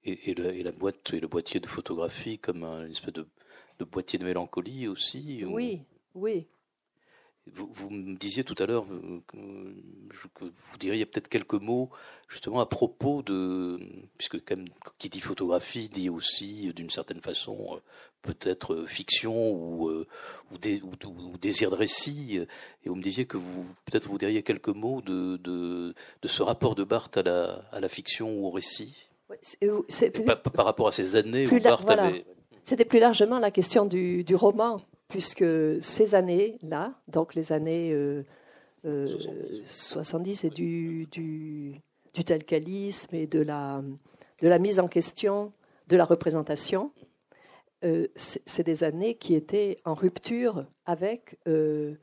[0.05, 3.27] Et, la, boîte et le boîtier de photographie comme un, une espèce de,
[3.81, 5.83] de boîtier de mélancolie aussi Oui,
[6.14, 6.46] oui.
[7.46, 11.90] Vous, me disiez tout à l'heure euh, que, vous diriez peut-être quelques mots
[12.29, 13.81] justement à propos de,
[14.18, 14.38] puisque
[14.99, 17.81] qui dit photographie dit aussi d'une certaine façon euh,
[18.23, 20.07] peut-être fiction ou, euh,
[20.53, 22.40] ou, désir de récit.
[22.85, 25.94] Et vous me disiez que vous peut-être vous diriez quelques mots de, de,
[26.25, 29.09] ce rapport de Barthes à la, à la fiction ou au récit.
[30.55, 32.25] par, rapport à ces années où Barthes avait.
[32.64, 35.44] C'était plus largement la question du, du roman puisque
[35.83, 37.94] ces années-là, donc les années
[38.85, 41.81] 70 euh, euh, et du,
[42.25, 43.83] telcalisme et de la,
[44.40, 45.53] de la mise en question
[45.88, 46.92] de la représentation,
[47.85, 51.99] euh, c'est des années qui étaient en rupture avec le,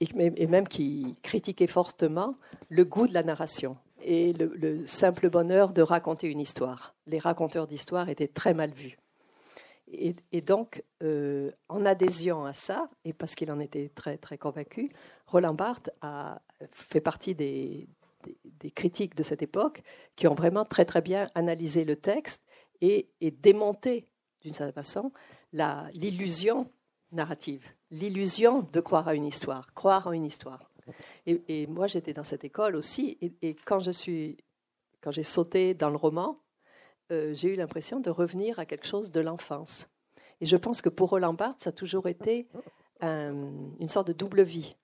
[0.00, 2.36] et même qui critiquaient fortement
[2.68, 6.94] le goût de la narration et le, le simple bonheur de raconter une histoire.
[7.06, 8.98] Les raconteurs d'histoire étaient très mal vus.
[9.92, 14.90] Et, donc, euh, en adhésion à ça, et parce qu'il en était très, très convaincu,
[15.26, 17.88] Roland Barthes a fait partie des,
[18.74, 19.82] critiques de cette époque
[20.16, 22.42] qui ont vraiment très, très bien analysé le texte
[22.80, 23.08] et,
[23.42, 24.08] démonté,
[24.40, 25.12] d'une certaine façon,
[25.92, 26.70] l'illusion
[27.10, 30.70] narrative, l'illusion de croire à une histoire, croire en une histoire.
[31.26, 34.38] Et, moi, j'étais dans cette école aussi, et, et quand je suis,
[35.02, 36.41] quand j'ai sauté dans le roman,
[37.12, 39.88] euh, j'ai eu l'impression de revenir à quelque chose de l'enfance.
[40.40, 42.48] Et je pense que pour Roland Barthes, ça a toujours été
[43.00, 44.76] une sorte de double vie,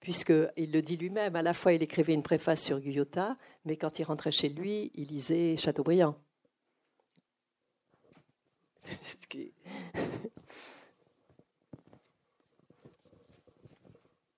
[0.00, 4.00] puisqu'il le dit lui-même, à la fois il écrivait une préface sur Guyota, mais quand
[4.00, 6.16] il rentrait chez lui, il lisait Chateaubriand.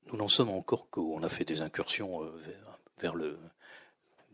[0.06, 2.30] Nous n'en sommes encore qu'on a fait des incursions euh,
[2.98, 3.38] vers le,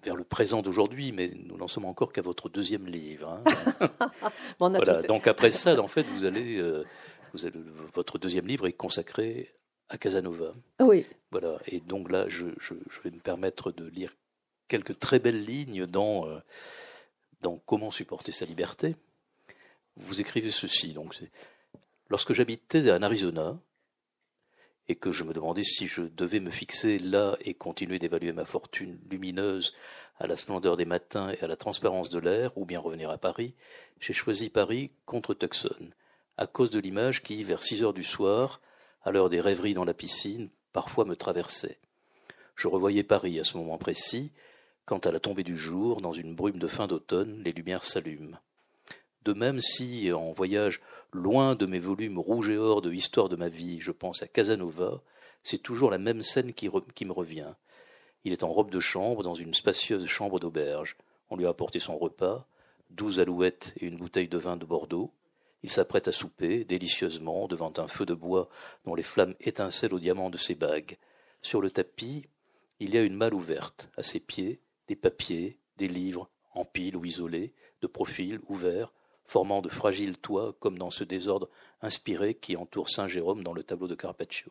[0.02, 3.28] vers le présent d'aujourd'hui, mais nous n'en sommes encore qu'à votre deuxième livre.
[3.28, 4.10] Hein.
[4.58, 5.02] voilà.
[5.02, 6.84] Donc après ça, en fait, vous allez, euh,
[7.32, 7.58] vous allez,
[7.94, 9.54] votre deuxième livre est consacré
[9.88, 10.54] à Casanova.
[10.78, 11.04] Oui.
[11.30, 11.58] Voilà.
[11.66, 14.14] Et donc là, je, je, vais me permettre de lire
[14.68, 16.38] quelques très belles lignes dans, euh,
[17.42, 18.96] dans Comment supporter sa liberté.
[19.96, 20.92] Vous écrivez ceci.
[20.94, 21.18] Donc,
[22.08, 23.58] lorsque j'habitais en Arizona,
[24.90, 28.44] et que je me demandais si je devais me fixer là et continuer d'évaluer ma
[28.44, 29.72] fortune lumineuse
[30.18, 33.16] à la splendeur des matins et à la transparence de l'air, ou bien revenir à
[33.16, 33.54] Paris,
[34.00, 35.92] j'ai choisi Paris contre Tucson,
[36.36, 38.60] à cause de l'image qui, vers six heures du soir,
[39.04, 41.78] à l'heure des rêveries dans la piscine, parfois me traversait.
[42.56, 44.32] Je revoyais Paris à ce moment précis,
[44.86, 48.38] quand à la tombée du jour, dans une brume de fin d'automne, les lumières s'allument.
[49.22, 50.80] De même si, en voyage
[51.12, 54.28] loin de mes volumes rouges et or de Histoire de ma vie, je pense à
[54.28, 55.02] Casanova,
[55.42, 57.54] c'est toujours la même scène qui, me revient.
[58.24, 60.96] Il est en robe de chambre dans une spacieuse chambre d'auberge.
[61.30, 62.46] On lui a apporté son repas,
[62.90, 65.12] douze alouettes et une bouteille de vin de Bordeaux.
[65.62, 68.48] Il s'apprête à souper, délicieusement, devant un feu de bois
[68.84, 70.98] dont les flammes étincellent au diamant de ses bagues.
[71.42, 72.26] Sur le tapis,
[72.78, 73.90] il y a une malle ouverte.
[73.96, 78.92] À ses pieds, des papiers, des livres, en pile ou isolés, de profil, ouverts,
[79.30, 81.48] formant de fragiles toits comme dans ce désordre
[81.82, 84.50] inspiré qui entoure Saint Jérôme dans le tableau de Carpaccio.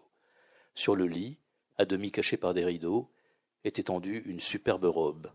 [0.73, 1.37] Sur le lit,
[1.77, 3.11] à demi caché par des rideaux,
[3.65, 5.29] est étendue une superbe robe.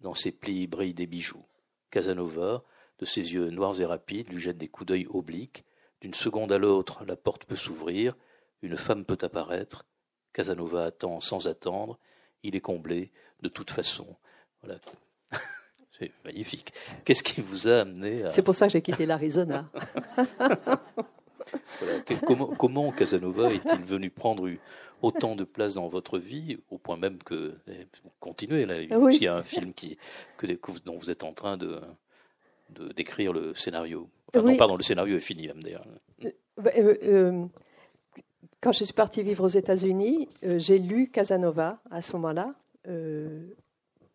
[0.00, 1.44] Dans ses plis brillent des bijoux.
[1.90, 2.64] Casanova,
[2.98, 5.66] de ses yeux noirs et rapides, lui jette des coups d'œil obliques.
[6.00, 8.16] D'une seconde à l'autre, la porte peut s'ouvrir,
[8.62, 9.84] une femme peut apparaître.
[10.32, 11.98] Casanova attend sans attendre.
[12.42, 13.12] Il est comblé
[13.42, 14.16] de toute façon.
[14.62, 14.80] Voilà.
[15.98, 16.72] C'est magnifique.
[17.04, 18.30] Qu'est-ce qui vous a amené à...
[18.30, 19.68] C'est pour ça que j'ai quitté l'Arizona.
[22.58, 24.48] Comment, Casanova est-il venu prendre
[25.02, 27.54] autant de place dans votre vie, au point même que
[28.04, 29.98] vous continuez là, il y a un film qui,
[30.36, 30.46] que,
[30.84, 31.80] dont vous êtes en train de,
[32.96, 34.08] d'écrire le scénario.
[34.34, 35.86] Enfin, non, pardon, le scénario est fini même d'ailleurs.
[36.24, 37.46] Euh, bah, euh, euh,
[38.60, 42.54] quand je suis partie vivre aux États-Unis, j'ai lu Casanova à ce moment-là,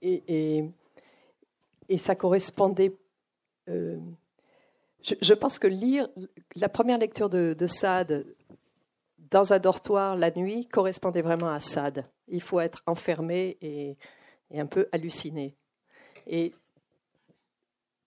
[0.02, 0.66] et, et,
[1.98, 2.96] ça correspondait.
[3.68, 6.08] Je, pense que lire
[6.56, 8.26] la première lecture de, de Sade
[9.32, 12.06] dans un dortoir la nuit correspondait vraiment à Sade.
[12.28, 13.98] Il faut être enfermé et,
[14.52, 15.56] et un peu halluciné.
[16.28, 16.54] Et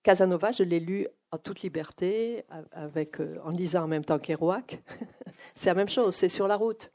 [0.03, 4.81] Casanova, je l'ai lu en toute liberté, avec, euh, en lisant en même temps qu'Eroac.
[5.55, 6.91] c'est la même chose, c'est sur la route.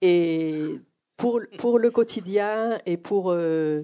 [0.00, 0.78] Et
[1.16, 3.82] pour, pour le quotidien et pour euh,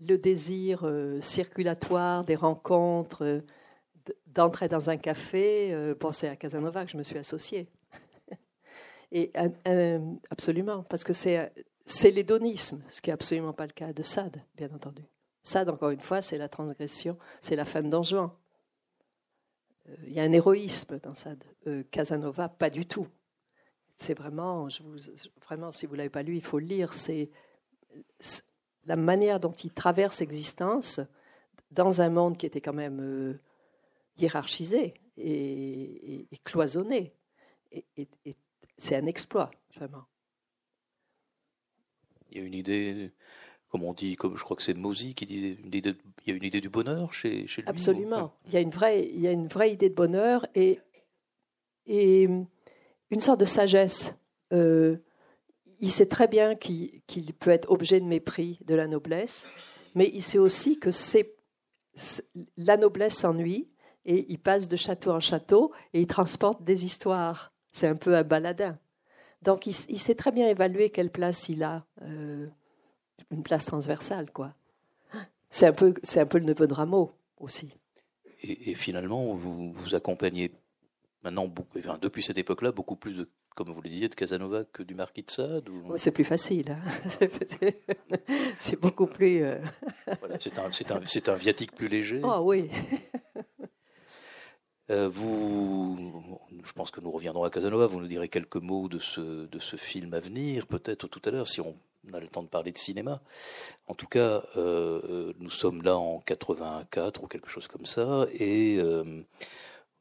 [0.00, 3.42] le désir euh, circulatoire des rencontres,
[4.26, 7.68] d'entrer dans un café, pensez à Casanova que je me suis associée.
[9.12, 9.30] et
[10.30, 11.52] absolument, parce que c'est,
[11.84, 15.02] c'est l'hédonisme, ce qui n'est absolument pas le cas de Sade, bien entendu.
[15.42, 18.30] Ça, encore une fois, c'est la transgression, c'est la fin de Don Juan.
[19.88, 21.14] Euh, il y a un héroïsme dans.
[21.66, 23.08] Euh, Casanova, pas du tout.
[23.96, 24.96] C'est vraiment, je vous,
[25.44, 26.94] vraiment, si vous l'avez pas lu, il faut le lire.
[26.94, 27.30] C'est
[28.86, 31.00] la manière dont il traverse l'existence
[31.70, 33.40] dans un monde qui était quand même euh,
[34.18, 37.12] hiérarchisé et, cloisonné.
[37.72, 38.08] et
[38.78, 40.04] c'est un exploit, vraiment.
[42.30, 43.12] Il y a une idée
[43.70, 45.94] comme on dit, comme je crois que c'est Mozy qui disait, une idée
[46.26, 47.68] il y a une idée du bonheur chez, chez lui.
[47.68, 48.34] Absolument.
[48.46, 50.80] Il y a une vraie, il y a une vraie idée de bonheur et
[51.86, 54.14] et une sorte de sagesse.
[54.52, 54.96] Euh,
[55.80, 57.02] il sait très bien qu'il
[57.38, 59.48] peut être objet de mépris de la noblesse,
[59.94, 61.34] mais il sait aussi que c'est
[62.56, 63.68] la noblesse s'ennuie
[64.04, 67.52] et il passe de château en château et il transporte des histoires.
[67.72, 68.78] C'est un peu un baladin.
[69.42, 71.84] Donc il, sait très bien évaluer quelle place il a.
[72.02, 72.46] Euh,
[73.30, 74.54] une place transversale, quoi.
[75.50, 77.74] C'est un peu, c'est un peu le neveu de Rameau aussi.
[78.42, 80.52] Et, finalement, vous, vous accompagnez
[81.22, 81.52] maintenant,
[82.00, 85.22] depuis cette époque-là, beaucoup plus de, comme vous le disiez, de Casanova que du Marquis
[85.22, 85.96] de Sade ou...
[85.96, 86.70] C'est plus facile.
[86.70, 87.28] Hein.
[88.58, 89.42] c'est beaucoup plus.
[89.42, 89.58] Euh,
[90.20, 92.20] voilà, c'est un, un, un, viatique plus léger.
[92.24, 92.70] Ah oui.
[94.90, 95.96] Euh, vous,
[96.64, 97.86] je pense que nous reviendrons à Casanova.
[97.86, 101.30] Vous nous direz quelques mots de ce, de ce film à venir, peut-être tout à
[101.30, 101.74] l'heure, si on,
[102.12, 103.20] a le temps de parler de cinéma.
[103.86, 108.78] En tout cas, euh, nous sommes là en 84 ou quelque chose comme ça, et
[108.78, 109.22] euh,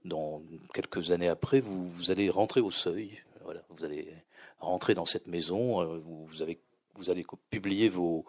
[0.05, 0.41] dans
[0.73, 3.21] quelques années après, vous, vous, allez rentrer au seuil.
[3.49, 4.13] Voilà, vous allez
[4.59, 5.83] rentrer dans cette maison.
[5.99, 6.59] vous, avez,
[6.93, 8.25] vous allez publier vos,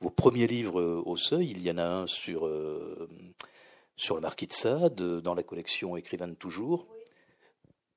[0.00, 1.50] vos premiers livres au seuil.
[1.52, 2.46] Il y en a un sur
[3.98, 6.86] sur le marquis de Sade, dans la collection Écrivain de toujours,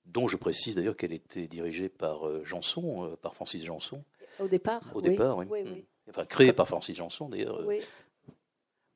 [0.07, 4.03] dont je précise d'ailleurs qu'elle était dirigée par euh, Janson, euh, par Francis Janson.
[4.39, 5.45] Au départ Au départ, oui.
[5.45, 5.83] Mm.
[6.09, 7.61] Enfin, créée par Francis Janson d'ailleurs.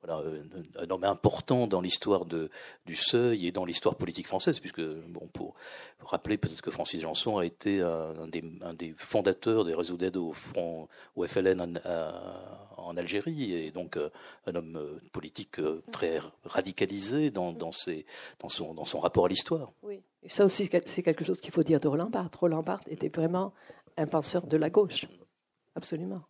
[0.10, 0.44] Euh,
[0.78, 5.56] un homme important dans l'histoire du seuil et dans l'histoire politique française, puisque, bon, pour
[6.00, 10.18] rappeler peut-être que Francis Janson a été un, des, un des, fondateurs des réseaux d'aide
[10.18, 10.34] au
[11.26, 11.80] FLN
[12.86, 14.10] en Algérie, et donc euh,
[14.46, 19.72] un homme euh, politique euh, très radicalisé dans, son, rapport à l'histoire.
[19.84, 22.36] Oui, ça aussi, c'est quelque chose qu'il faut dire de Roland Barthes.
[22.36, 23.54] Roland Barthes était vraiment
[23.98, 25.06] un penseur de la gauche,
[25.76, 26.22] absolument.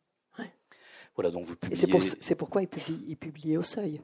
[1.16, 1.76] Voilà, donc vous publiez...
[2.20, 4.01] c'est pourquoi il, publie, publiait au seuil.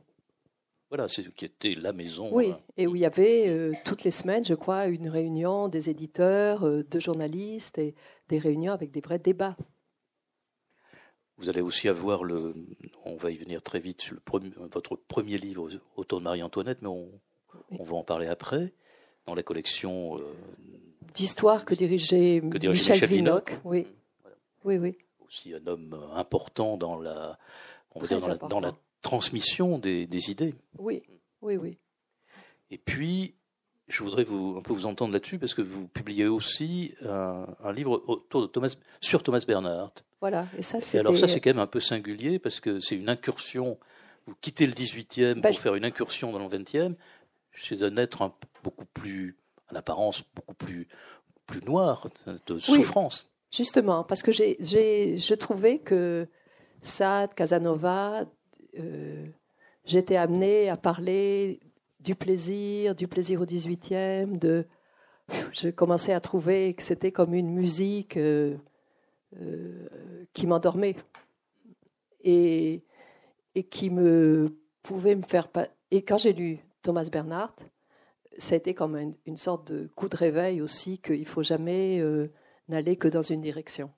[0.89, 2.29] Voilà, c'est qui était la maison.
[2.31, 6.61] Oui, et où il y avait toutes les semaines, je crois, une réunion des éditeurs,
[6.61, 7.95] de journalistes et
[8.29, 9.55] des réunions avec des vrais débats.
[11.37, 12.53] Vous allez aussi avoir le,
[13.03, 16.83] on va y venir très vite, sur le premier, votre premier livre autour de Marie-Antoinette,
[16.83, 17.09] mais on,
[17.71, 18.73] on, va en parler après,
[19.25, 20.21] dans la collection euh,
[21.15, 23.59] d'histoire que dirigeait, Michel, Vinocq.
[23.63, 23.87] Oui.
[24.65, 24.97] oui, oui.
[25.31, 27.39] Aussi un homme important dans la,
[27.95, 28.19] on va dire
[28.49, 30.53] dans la, transmission des, des, idées.
[30.77, 31.01] Oui,
[31.41, 31.77] oui, oui.
[32.69, 33.33] Et puis,
[33.87, 37.71] je voudrais vous, un peu vous entendre là-dessus parce que vous publiez aussi un, un
[37.71, 40.03] livre autour de Thomas, sur Thomas Bernhardt.
[40.19, 40.99] Voilà, et ça c'est.
[40.99, 43.79] Alors ça c'est quand même un peu singulier parce que c'est une incursion.
[44.27, 46.93] Vous quittez le 18e bah, pour faire une incursion dans le 20e
[47.53, 48.31] chez un être
[48.63, 49.37] beaucoup plus,
[49.71, 50.87] en apparence, beaucoup plus,
[51.47, 52.07] plus noir,
[52.45, 53.30] de souffrance.
[53.51, 56.27] Justement, parce que j'ai, je trouvais que
[56.81, 58.25] Sade, Casanova,
[58.79, 59.27] euh,
[59.85, 61.59] j'étais amené à parler
[61.99, 64.65] du plaisir, du plaisir au 18e, de,
[65.51, 68.55] je commençais à trouver que c'était comme une musique euh,
[69.39, 69.87] euh,
[70.33, 70.95] qui m'endormait
[72.23, 72.83] et,
[73.69, 75.49] qui me pouvait me faire.
[75.91, 77.63] Et quand j'ai lu Thomas Bernhardt,
[78.37, 82.01] ça a été comme une, sorte de coup de réveil aussi qu'il faut jamais
[82.71, 83.91] n'aller que dans une direction.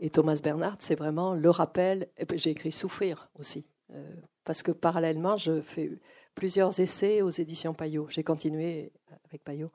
[0.00, 2.08] Et Thomas Bernhardt, c'est vraiment le rappel.
[2.34, 5.90] J'ai écrit Souffrir aussi, euh, parce que parallèlement, je fais
[6.34, 8.06] plusieurs essais aux éditions Payot.
[8.10, 8.92] J'ai continué
[9.28, 9.70] avec Payot.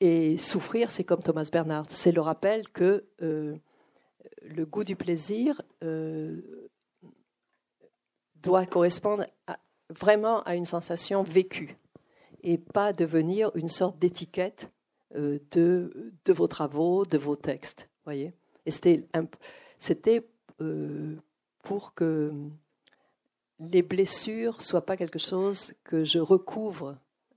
[0.00, 1.88] Et Souffrir, c'est comme Thomas Bernhardt.
[1.90, 3.56] C'est le rappel que euh,
[4.42, 5.62] le goût du plaisir
[8.36, 9.26] doit correspondre
[9.88, 11.76] vraiment à une sensation vécue
[12.42, 14.81] et pas devenir une sorte d'étiquette euh,
[15.14, 17.88] de, de vos travaux, de vos textes.
[18.04, 18.32] Voyez
[18.66, 20.28] c'était,
[20.60, 21.16] euh,
[21.62, 22.32] pour que
[23.58, 26.96] les blessures soient pas quelque chose que je recouvre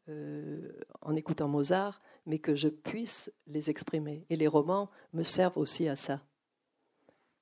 [0.10, 0.72] euh,
[1.02, 4.26] en écoutant Mozart, mais que je puisse les exprimer.
[4.30, 6.22] Et les romans me servent aussi à ça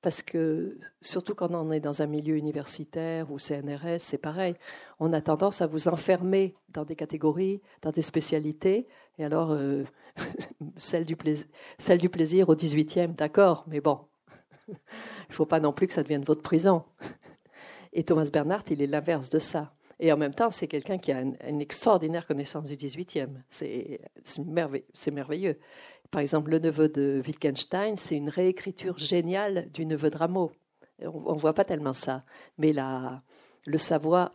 [0.04, 4.54] parce que surtout quand on est dans un milieu universitaire ou CNRS, c'est pareil.
[5.00, 8.86] On a tendance à vous enfermer dans des catégories, dans des spécialités.
[9.16, 9.82] Et alors, euh,
[10.76, 11.46] celle, du plaisir,
[11.78, 14.00] celle du plaisir au 18e, d'accord, mais bon,
[14.68, 14.74] il
[15.30, 16.84] ne faut pas non plus que ça devienne votre prison.
[17.94, 19.72] Et Thomas Bernhardt, il est l'inverse de ça.
[20.00, 23.28] Et en même temps, c'est quelqu'un qui a une, extraordinaire connaissance du 18e.
[23.50, 24.00] C'est
[25.10, 25.58] merveilleux.
[26.10, 30.52] Par exemple, le neveu de Wittgenstein, c'est une réécriture géniale du neveu de Rameau.
[31.02, 32.24] On ne voit pas tellement ça.
[32.58, 33.22] Mais la,
[33.66, 34.32] le savoir,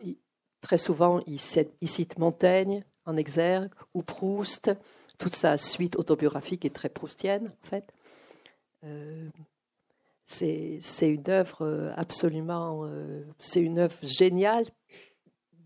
[0.60, 4.70] très souvent, il cite, Montaigne en exergue, ou Proust.
[5.18, 7.92] Toute sa suite autobiographique est très proustienne, en fait.
[8.84, 9.28] Euh,
[10.26, 14.64] c'est une œuvre absolument, euh, c'est une œuvre géniale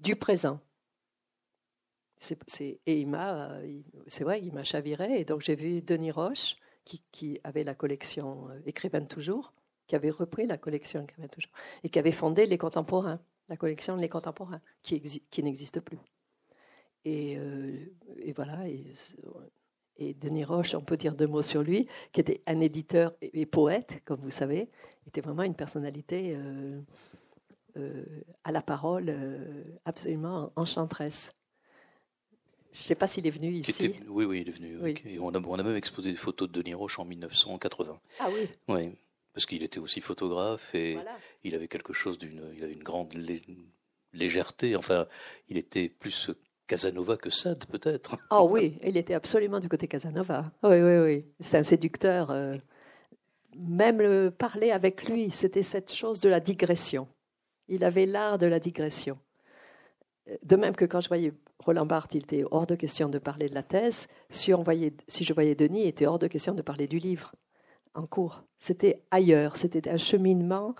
[0.04, 0.60] du présent.
[2.60, 5.18] Et il m'a, euh, c'est vrai, il m'a chaviré.
[5.18, 9.52] Et donc j'ai vu Denis Roche, qui, avait la collection euh, Écrivaine Toujours,
[9.86, 11.52] qui avait repris la collection Écrivaine Toujours,
[11.82, 15.02] et qui avait fondé Les Contemporains, la collection Les Contemporains, qui,
[15.42, 15.98] n'existe plus.
[17.04, 17.86] Et, euh,
[18.36, 18.68] voilà.
[18.68, 23.46] Et, Denis Roche, on peut dire deux mots sur lui, qui était un éditeur et,
[23.46, 24.68] poète, comme vous savez,
[25.06, 26.36] était vraiment une personnalité
[28.44, 29.14] à la parole
[29.84, 31.32] absolument enchanteresse.
[32.72, 33.94] Je ne sais pas s'il est venu ici.
[34.08, 35.20] oui, oui, il est venu.
[35.20, 38.00] On, a, on, a, même exposé des photos de Denis Roche en 1980.
[38.18, 38.90] Ah oui Oui,
[39.32, 40.98] parce qu'il était aussi photographe et
[41.44, 43.14] il avait quelque chose d'une il avait une grande
[44.12, 44.74] légèreté.
[44.74, 45.06] Enfin,
[45.48, 46.32] il était plus
[46.66, 48.16] Casanova que Sade, peut-être.
[48.30, 50.50] Ah oui, il était absolument du côté Casanova.
[50.62, 51.24] Oui, oui, oui.
[51.40, 52.30] C'est un séducteur.
[52.30, 52.56] Euh,
[53.56, 57.06] même le parler avec lui, c'était cette chose de la digression.
[57.68, 59.18] Il avait l'art de la digression.
[60.42, 63.48] De même que quand je voyais Roland Barthes, il était hors de question de parler
[63.48, 64.08] de la thèse.
[64.30, 64.52] Si,
[65.08, 67.34] si je voyais Denis, il était hors de question de parler du livre
[67.94, 68.42] en cours.
[68.58, 70.74] C'était ailleurs, c'était un cheminement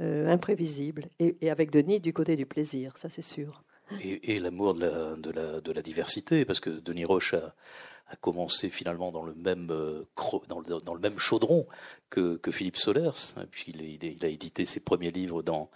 [0.00, 1.08] euh, imprévisible.
[1.18, 3.62] Et, avec Denis, du côté du plaisir, ça c'est sûr.
[4.02, 7.54] Et, l'amour de la, diversité, parce que Denis Roche a,
[8.20, 10.04] commencé finalement dans le même, euh,
[11.18, 11.66] chaudron
[12.10, 15.70] que, Philippe Solers, puisqu'il il, a édité ses premiers livres dans,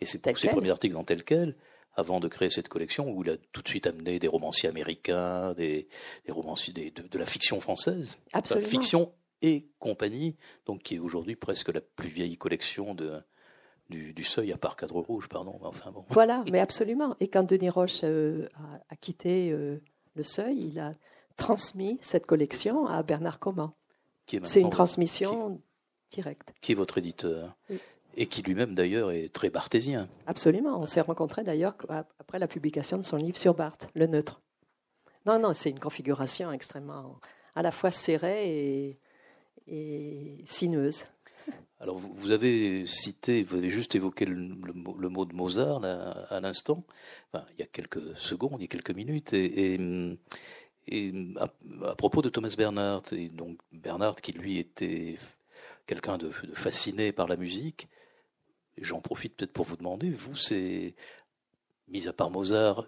[0.00, 1.56] et ses, ses premiers articles dans tel quel
[1.98, 5.52] avant de créer cette collection où il a tout de suite amené des romanciers américains,
[5.54, 5.88] des,
[6.28, 8.18] romanciers de, la fiction française.
[8.32, 8.68] Absolument.
[8.68, 13.20] fiction et compagnie, donc qui est aujourd'hui presque la plus vieille collection de,
[13.90, 15.58] du, Seuil, à part Cadre Rouge, pardon.
[15.62, 16.04] Enfin, bon.
[16.10, 17.16] Voilà, mais absolument.
[17.18, 18.48] Et quand Denis Roche euh,
[18.90, 19.80] a, quitté euh,
[20.14, 20.94] le Seuil, il a
[21.36, 23.72] transmis cette collection à Bernard Coman.
[24.44, 25.60] C'est une transmission
[26.10, 26.52] directe.
[26.60, 27.56] Qui est votre éditeur
[28.18, 30.08] et qui lui-même d'ailleurs est très barthésien.
[30.26, 31.76] Absolument, on s'est rencontrés d'ailleurs
[32.18, 34.42] après la publication de son livre sur Barthes, Le Neutre.
[35.24, 37.20] Non, non, c'est une configuration extrêmement
[37.54, 38.98] à la fois serrée
[39.68, 41.04] et, sinueuse.
[41.80, 46.82] Alors vous, avez cité, vous avez juste évoqué le, mot de Mozart à l'instant,
[47.34, 49.78] il y a quelques secondes, il y a quelques minutes, et,
[51.38, 55.18] à, propos de Thomas Bernhardt, et donc Bernhardt qui lui était
[55.86, 57.88] quelqu'un de, fasciné par la musique,
[58.82, 60.94] J'en profite peut-être pour vous demander, vous, c'est,
[61.88, 62.86] mis à part Mozart,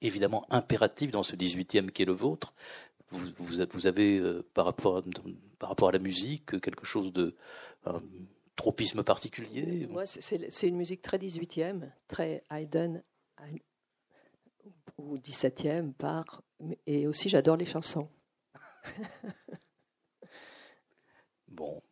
[0.00, 2.54] évidemment impératif dans ce 18e qui est le vôtre.
[3.10, 5.02] Vous, vous, avez, euh, par, rapport à,
[5.58, 7.36] par rapport à la musique, quelque chose de.
[7.84, 8.00] un
[8.56, 13.02] tropisme particulier Moi, c'est une musique très 18e, très Haydn,
[14.98, 16.42] ou 17e, par.
[16.86, 18.08] Et aussi, j'adore les chansons.
[21.48, 21.82] bon,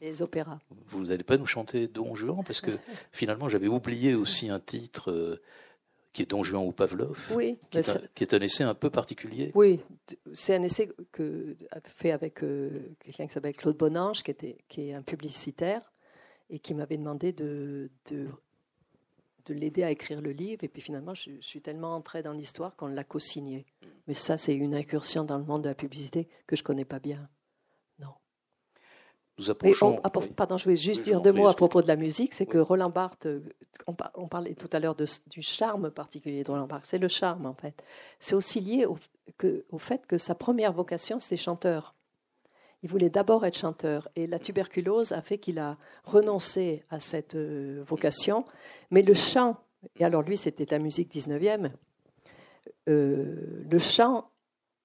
[0.00, 0.58] les opéras.
[0.88, 2.72] Vous n'allez pas nous chanter Don Juan parce que
[3.12, 5.42] finalement j'avais oublié aussi un titre euh,
[6.12, 8.74] qui est Don Juan ou Pavlov, oui, qui, est un, qui, est un, essai un
[8.74, 9.52] peu particulier.
[9.54, 9.80] Oui,
[10.32, 11.54] c'est un essai que,
[11.84, 12.70] fait avec euh,
[13.00, 15.82] quelqu'un qui s'appelle Claude Bonange, qui, était, qui est un publicitaire,
[16.48, 18.28] et qui m'avait demandé de, de,
[19.46, 20.64] de l'aider à écrire le livre.
[20.64, 23.66] Et puis finalement, je, suis tellement entrée dans l'histoire qu'on l'a co-signé.
[24.06, 26.98] Mais ça, c'est une incursion dans le monde de la publicité que je connais pas
[26.98, 27.28] bien.
[29.38, 30.00] Nous approchons.
[30.34, 32.32] pardon, je voulais juste dire deux mots à propos de la musique.
[32.32, 33.40] C'est que Roland Barthes, euh,
[33.86, 36.86] on, parlait tout à l'heure du charme particulier de Roland Barthes.
[36.86, 37.82] C'est le charme, en fait.
[38.18, 38.96] C'est aussi lié au,
[39.36, 41.94] que, au fait que sa première vocation, c'est chanteur.
[42.82, 47.34] Il voulait d'abord être chanteur et la tuberculose a fait qu'il a renoncé à cette
[47.34, 48.44] euh, vocation.
[48.90, 49.56] Mais le chant,
[49.98, 51.70] et alors lui c'était la musique 19e,
[52.88, 54.30] euh, le chant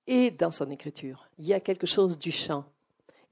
[0.07, 1.29] est dans son écriture.
[1.37, 2.65] Il y a quelque chose du chant.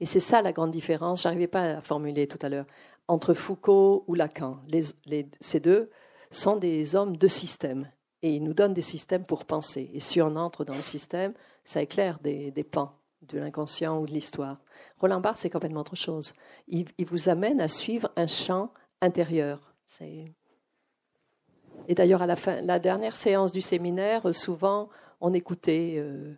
[0.00, 2.66] Et c'est ça la grande différence, j'arrivais pas à formuler tout à l'heure,
[3.06, 4.58] entre Foucault ou Lacan.
[5.40, 5.90] ces deux
[6.30, 7.90] sont des hommes de système
[8.22, 9.90] et ils nous donnent des systèmes pour penser.
[9.92, 11.34] Et si on entre dans le système,
[11.64, 14.58] ça éclaire des pans de l'inconscient ou de l'histoire.
[14.98, 16.34] Roland Barthes, c'est complètement autre chose.
[16.68, 19.74] Il, vous amène à suivre un champ intérieur.
[21.88, 24.88] Et d'ailleurs, à la fin, la dernière séance du séminaire, souvent,
[25.20, 26.34] on écoutait, euh,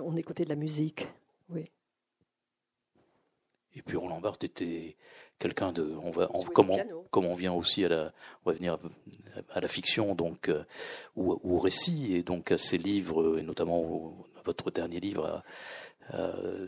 [0.00, 1.08] on écoutait de la musique.
[1.50, 1.70] Oui.
[3.74, 4.96] Et puis Roland Barthes était
[5.38, 8.12] quelqu'un de, on va, comme, on, vient aussi à la,
[8.44, 8.78] on va venir
[9.50, 10.62] à la fiction donc euh,
[11.16, 14.14] ou, au récit et donc à ces livres et notamment
[14.44, 15.42] votre dernier livre
[16.14, 16.66] euh,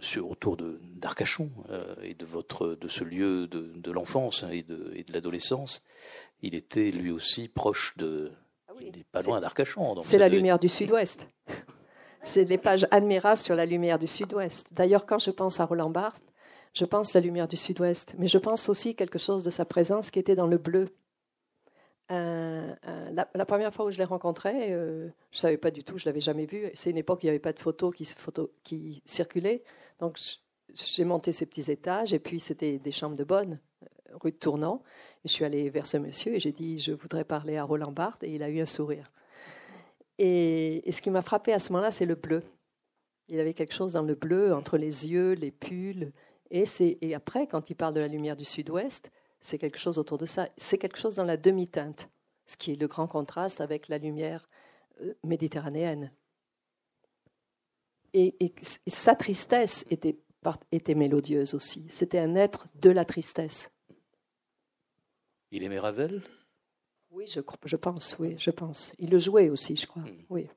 [0.00, 4.92] sur, autour d'Arcachon euh, et de votre de ce lieu de, de l'enfance et de,
[4.94, 5.84] et de l'adolescence.
[6.42, 8.32] Il était lui aussi proche de,
[8.68, 10.00] ah il n'est pas loin d'Arcachon.
[10.02, 11.28] C'est la lumière du Sud-Ouest.
[12.24, 14.66] C'est des pages admirables sur la lumière du Sud-Ouest.
[14.72, 16.24] D'ailleurs, quand je pense à Roland Barthes,
[16.72, 20.10] je pense la lumière du Sud-Ouest, mais je pense aussi quelque chose de sa présence
[20.10, 20.88] qui était dans le bleu.
[22.08, 26.06] la, première fois où je l'ai rencontré, euh, je ne savais pas du tout, je
[26.06, 26.70] l'avais jamais vu.
[26.74, 29.62] C'est une époque où il n'y avait pas de photos qui, photo, qui circulaient.
[30.00, 30.18] Donc
[30.72, 34.36] j'ai monté ces petits étages et puis c'était des chambres de bonne, euh, rue de
[34.36, 34.82] Tournant.
[35.24, 37.92] Et je suis allée vers ce monsieur et j'ai dit je voudrais parler à Roland
[37.92, 39.12] Barthes et il a eu un sourire.
[40.18, 42.42] Et, et ce qui m'a frappé à ce moment-là, c'est le bleu.
[43.28, 46.12] Il avait quelque chose dans le bleu entre les yeux, les pulls
[46.54, 46.64] et,
[47.00, 49.10] et après, quand il parle de la lumière du sud-ouest,
[49.40, 50.48] c'est quelque chose autour de ça.
[50.56, 52.08] C'est quelque chose dans la demi-teinte,
[52.46, 54.48] ce qui est le grand contraste avec la lumière
[55.00, 56.12] euh, méditerranéenne.
[58.12, 58.54] Et,
[58.86, 60.16] sa tristesse était,
[60.70, 61.84] était mélodieuse aussi.
[61.88, 63.72] C'était un être de la tristesse.
[65.50, 66.22] Il aimait Ravel?
[67.14, 68.92] Oui, je, je, pense, oui, je pense.
[68.98, 70.02] Il le jouait aussi, je crois.
[70.02, 70.24] Hmm.
[70.30, 70.48] Oui.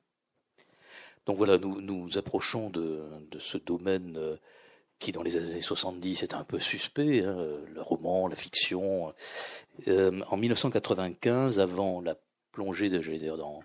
[1.24, 4.36] Donc voilà, nous nous approchons de, de ce domaine euh,
[4.98, 7.36] qui dans les années 70 était un peu suspect, hein,
[7.72, 9.14] le roman, la fiction.
[9.86, 12.16] Euh, en 1995, avant la
[12.50, 13.60] plongée de, dire, dans,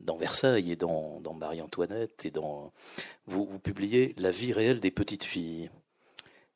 [0.00, 2.72] dans Versailles et dans, dans Marie-Antoinette, et dans,
[3.26, 5.70] vous, vous publiez La vie réelle des petites filles.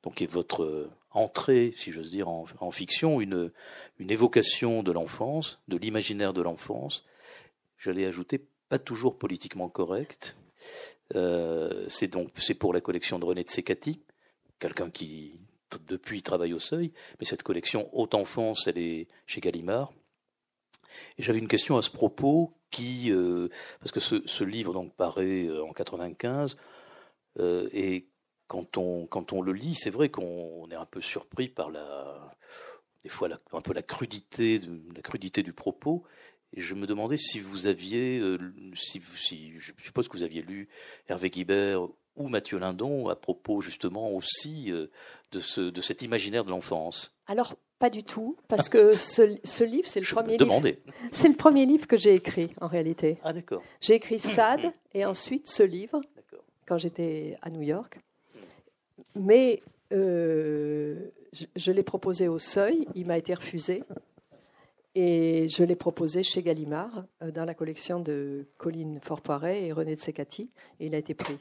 [0.05, 3.51] Donc, est votre entrée, si j'ose dire, en, fiction, une,
[3.99, 7.05] évocation de l'enfance, de l'imaginaire de l'enfance.
[7.79, 10.37] J'allais ajouter, pas toujours politiquement correcte.
[11.15, 14.01] Euh, c'est donc c'est pour la collection de René de Secati
[14.59, 15.35] quelqu'un qui
[15.87, 19.93] depuis travaille au seuil, mais cette collection Haute Enfance, elle est chez Gallimard.
[21.19, 23.49] J'avais une question à ce propos qui, euh,
[23.81, 26.57] parce que ce, livre donc paraît euh, en 95,
[27.41, 28.07] euh, et
[28.55, 32.37] quand on quand on le lit, c'est vrai qu'on est un peu surpris par la,
[33.03, 34.61] des fois un peu la crudité,
[34.95, 36.05] la crudité du propos.
[36.53, 38.23] Et je me demandais si vous aviez,
[38.77, 40.69] si, si je suppose que vous aviez lu
[41.09, 41.83] Hervé Guibert
[42.15, 44.87] ou Mathieu Lindon à propos justement aussi euh,
[45.33, 49.65] de, ce, de cet imaginaire de l'enfance Alors, pas du tout, parce que ce, ce
[49.65, 50.63] livre, c'est le premier livre.
[51.11, 53.19] C'est le premier livre que j'ai écrit en réalité.
[53.25, 53.65] Ah d'accord.
[53.81, 56.01] J'ai écrit Sade et ensuite ce livre
[56.67, 57.99] quand j'étais à New York.
[59.15, 61.11] Mais euh,
[61.57, 63.83] je, l'ai proposé au Seuil, il m'a été refusé.
[64.95, 69.97] Et je l'ai proposé chez Gallimard, euh, dans la collection de Colline Forpoiret et René
[69.97, 71.39] de Secati, et il a été pris.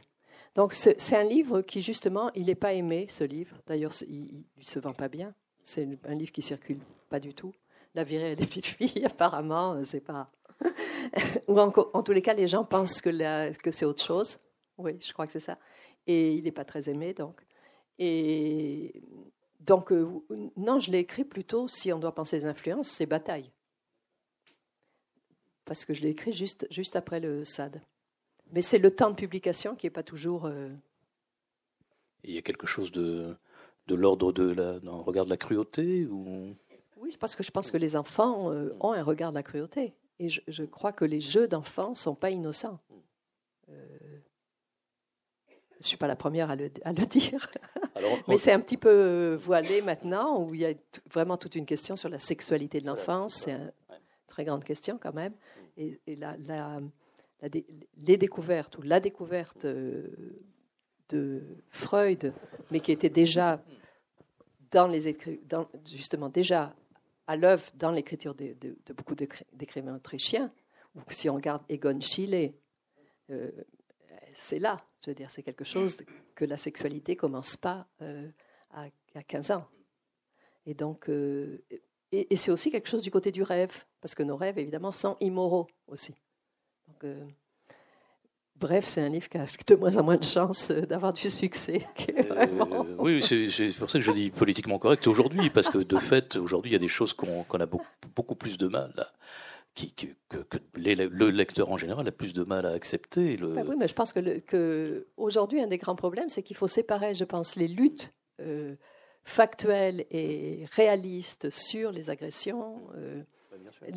[0.56, 3.58] Donc c'est un livre qui justement, il n'est pas aimé, ce livre.
[3.68, 5.34] D'ailleurs, il ne se vend pas bien.
[5.64, 6.80] C'est un livre qui circule
[7.10, 7.54] pas du tout.
[7.96, 10.32] La virée des petites filles, apparemment, c'est pas.
[11.48, 14.40] Ou en, tous les cas, les gens pensent que c'est autre chose.
[14.78, 15.58] Oui, je crois que c'est ça.
[16.08, 17.42] Et il n'est pas très aimé, donc.
[18.00, 19.02] Et
[19.60, 20.08] donc, euh,
[20.58, 23.50] non, je l'ai écrit plutôt, si on doit penser aux influences, c'est Bataille.
[25.66, 27.82] Parce que je l'ai écrit juste, juste après le SAD.
[28.52, 30.46] Mais c'est le temps de publication qui n'est pas toujours.
[30.46, 30.70] Euh,
[32.24, 33.36] il y a quelque chose de,
[33.88, 36.56] de l'ordre de la, d'un regard de la cruauté ou...
[36.98, 39.94] Oui, parce que je pense que les enfants euh, ont un regard de la cruauté.
[40.20, 42.80] Et je, crois que les jeux d'enfants ne sont pas innocents.
[45.84, 46.70] Euh, Je ne suis pas la première à le,
[47.10, 47.50] dire.
[48.28, 50.74] Mais c'est un petit peu voilé maintenant, où il y a
[51.12, 53.34] vraiment toute une question sur la sexualité de l'enfance.
[53.44, 53.72] C'est une
[54.28, 55.34] très grande question quand même.
[55.78, 56.00] Et,
[57.98, 60.08] les découvertes, ou la découverte euh,
[61.10, 62.34] de Freud,
[62.72, 63.62] mais qui était déjà
[64.72, 65.14] dans les
[65.50, 66.74] dans, justement déjà
[67.28, 68.56] à l'œuvre dans l'écriture de,
[68.96, 69.16] beaucoup
[69.54, 70.52] d'écrivains autrichiens,
[70.96, 72.54] ou si on regarde Egon Schiele,
[73.30, 73.52] euh,
[74.36, 75.98] c'est là, je veux dire, c'est quelque chose
[76.36, 78.28] que la sexualité commence pas euh,
[78.72, 78.88] à,
[79.28, 79.66] 15 ans.
[80.66, 81.64] Et donc, euh,
[82.12, 85.18] et, c'est aussi quelque chose du côté du rêve, parce que nos rêves, évidemment, sont
[85.20, 86.16] immoraux aussi.
[86.88, 87.06] Donc,
[88.56, 91.86] Bref, c'est un livre qui a de moins en moins de chances d'avoir du succès.
[92.98, 96.72] oui, c'est pour ça que je dis politiquement correct aujourd'hui, parce que de fait, aujourd'hui,
[96.72, 97.86] il y a des choses qu'on a beaucoup,
[98.16, 99.12] beaucoup, plus de mal à,
[99.76, 100.08] que,
[100.76, 103.38] le lecteur en général a plus de mal à accepter.
[103.38, 103.54] Le...
[103.54, 106.68] Ben oui, mais je pense que, que aujourd'hui, un des grands problèmes, c'est qu'il faut
[106.68, 108.76] séparer, je pense, les luttes euh,
[109.24, 113.24] factuelles et réalistes sur les agressions, euh,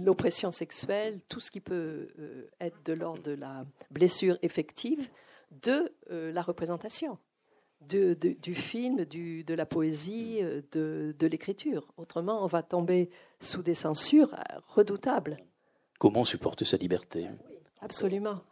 [0.00, 5.08] l'oppression sexuelle, tout ce qui peut euh, être de l'ordre de la blessure effective,
[5.62, 7.18] de la représentation.
[7.82, 10.40] De, du film, du, de la poésie,
[10.72, 11.92] de, de l'écriture.
[11.98, 14.34] Autrement, on va tomber sous des censures
[14.66, 15.36] redoutables.
[15.98, 17.26] Comment supporter sa liberté?
[17.80, 18.42] Absolument.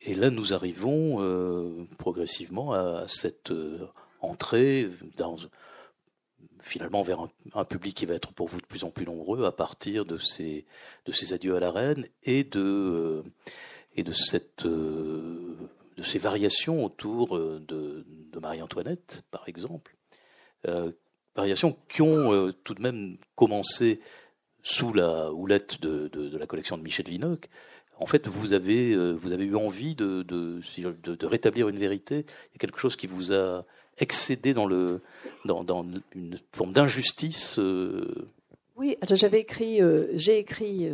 [0.00, 3.88] Et là, nous arrivons euh, progressivement à cette euh,
[4.20, 5.36] entrée dans,
[6.60, 9.52] finalement vers un, public qui va être pour vous de plus en plus nombreux à
[9.52, 10.66] partir de ces,
[11.06, 13.22] de ces adieux à la reine et de, euh,
[13.96, 17.58] et de, cette, de ces variations autour de,
[18.06, 19.96] de Marie-Antoinette, par exemple.
[21.34, 24.00] variations qui ont tout de même commencé
[24.68, 27.48] sous la houlette de, la collection de Michel Vinocq,
[28.00, 30.26] en fait, vous avez, euh, eu envie de,
[31.26, 32.16] rétablir une vérité.
[32.18, 33.64] Il y a quelque chose qui vous a
[33.96, 37.58] excédé dans, une forme d'injustice.
[37.58, 38.28] Euh.
[38.76, 40.86] Oui, j'avais écrit, euh, j'ai écrit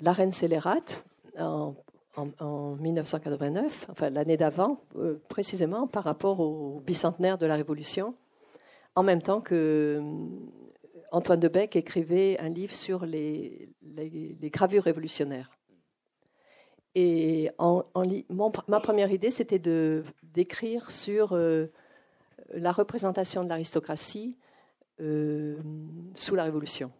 [0.00, 1.04] La Reine scélérate
[1.36, 1.74] en,
[2.38, 4.80] en, 1989, enfin l'année d'avant,
[5.28, 8.14] précisément par rapport au bicentenaire de la Révolution,
[8.94, 10.00] en même temps que
[11.12, 13.68] Antoine de Beck écrivait un livre sur les,
[14.44, 15.50] gravures révolutionnaires.
[16.94, 21.66] Et ma première idée, c'était d'écrire sur euh,
[22.54, 24.36] la représentation de l'aristocratie
[25.00, 25.56] euh,
[26.14, 26.90] sous la Révolution.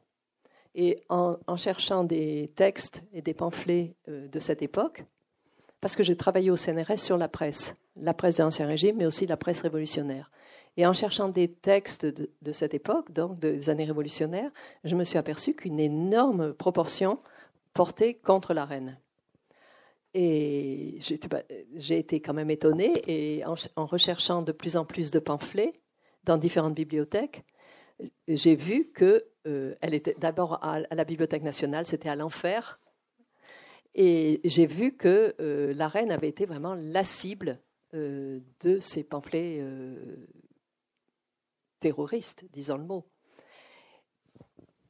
[0.74, 5.06] Et en, cherchant des textes et des pamphlets euh, de cette époque,
[5.80, 9.06] parce que j'ai travaillé au CNRS sur la presse, la presse de l'Ancien Régime, mais
[9.06, 10.30] aussi la presse révolutionnaire.
[10.76, 14.50] Et en cherchant des textes de, cette époque, donc des années révolutionnaires,
[14.84, 17.18] je me suis aperçu qu'une énorme proportion
[17.72, 18.98] portait contre la reine.
[20.12, 25.72] Et j'ai été quand même étonnée, et en, recherchant de plus en plus de pamphlets
[26.24, 27.44] dans différentes bibliothèques,
[28.28, 32.78] j'ai vu que euh, elle était d'abord à, la Bibliothèque nationale, c'était à l'enfer,
[33.94, 37.58] et j'ai vu que euh, la reine avait été vraiment la cible
[37.94, 39.62] euh, de ces pamphlets
[41.86, 43.04] terroriste, disons le mot.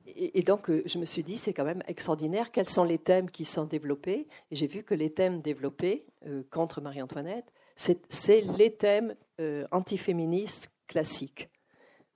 [0.07, 2.51] Et, donc, euh, je me suis dit, c'est quand même extraordinaire.
[2.51, 6.81] Quels sont les thèmes qui sont développés j'ai vu que les thèmes développés euh, contre
[6.81, 11.51] Marie-Antoinette, c'est les thèmes euh, antiféministes classiques.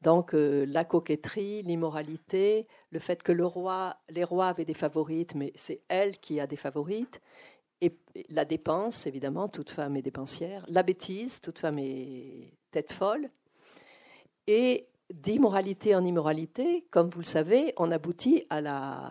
[0.00, 5.52] Donc, la coquetterie, l'immoralité, le fait que le roi, les rois avaient des favorites, mais
[5.56, 7.20] c'est elle qui a des favorites.
[7.82, 7.98] Et
[8.30, 10.64] la dépense, évidemment, toute femme est dépensière.
[10.68, 13.28] La bêtise, toute femme est tête folle.
[14.52, 18.60] Et d'immoralité en immoralité, comme vous le savez, on aboutit à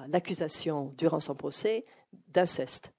[0.10, 1.86] l'accusation durant son procès
[2.28, 2.92] d'inceste.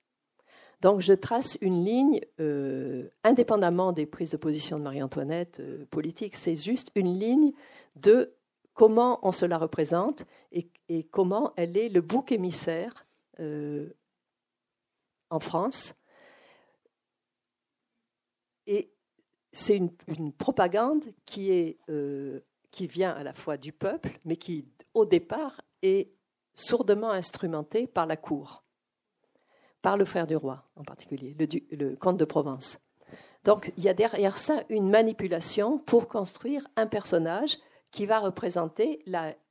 [0.80, 6.34] Donc je trace une ligne euh, indépendamment des prises de position de Marie-Antoinette euh, politique,
[6.34, 7.52] c'est juste une ligne
[7.96, 8.32] de
[8.72, 10.70] comment on se la représente et,
[11.10, 13.06] comment elle est le bouc émissaire
[13.38, 13.90] euh,
[15.28, 15.94] en France.
[18.66, 18.94] Et
[19.52, 21.04] c'est une, propagande
[21.88, 22.40] euh,
[22.70, 26.12] qui vient à la fois du peuple, mais qui, au départ, est
[26.54, 28.64] sourdement instrumentée par la cour,
[29.82, 31.36] par le frère du roi en particulier,
[31.70, 32.78] le, comte de Provence.
[33.44, 37.56] Donc il y a derrière ça une manipulation pour construire un personnage
[37.90, 39.02] qui va représenter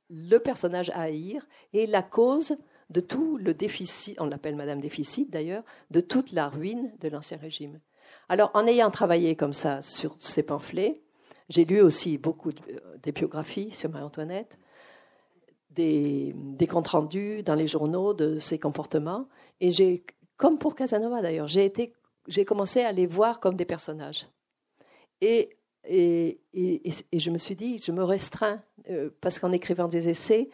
[0.08, 2.56] le personnage à haïr et la cause
[2.90, 7.38] de tout le déficit, on l'appelle Madame Déficit d'ailleurs, de toute la ruine de l'Ancien
[7.38, 7.80] Régime.
[8.28, 11.00] Alors, en ayant travaillé comme ça sur ces pamphlets,
[11.48, 12.62] j'ai lu aussi beaucoup de,
[13.02, 14.56] des biographies sur Marie-Antoinette,
[15.70, 16.34] des,
[16.68, 19.26] comptes rendus dans les journaux de ses comportements,
[19.60, 20.04] et j'ai,
[20.36, 24.26] comme pour Casanova d'ailleurs, j'ai commencé à les voir comme des personnages.
[25.20, 30.08] Et, et, et, je me suis dit, je me restreins, euh, parce qu'en écrivant des
[30.08, 30.50] essais,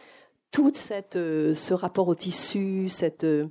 [0.50, 3.48] tout cette, euh, ce rapport au tissu, cette, euh,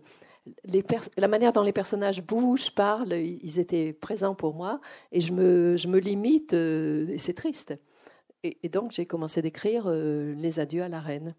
[1.18, 4.80] la manière dont les personnages bougent, parlent, ils étaient présents pour moi,
[5.12, 7.74] et je me, limite, et c'est triste.
[8.44, 11.36] Et, donc j'ai commencé d'écrire Les adieux à la reine.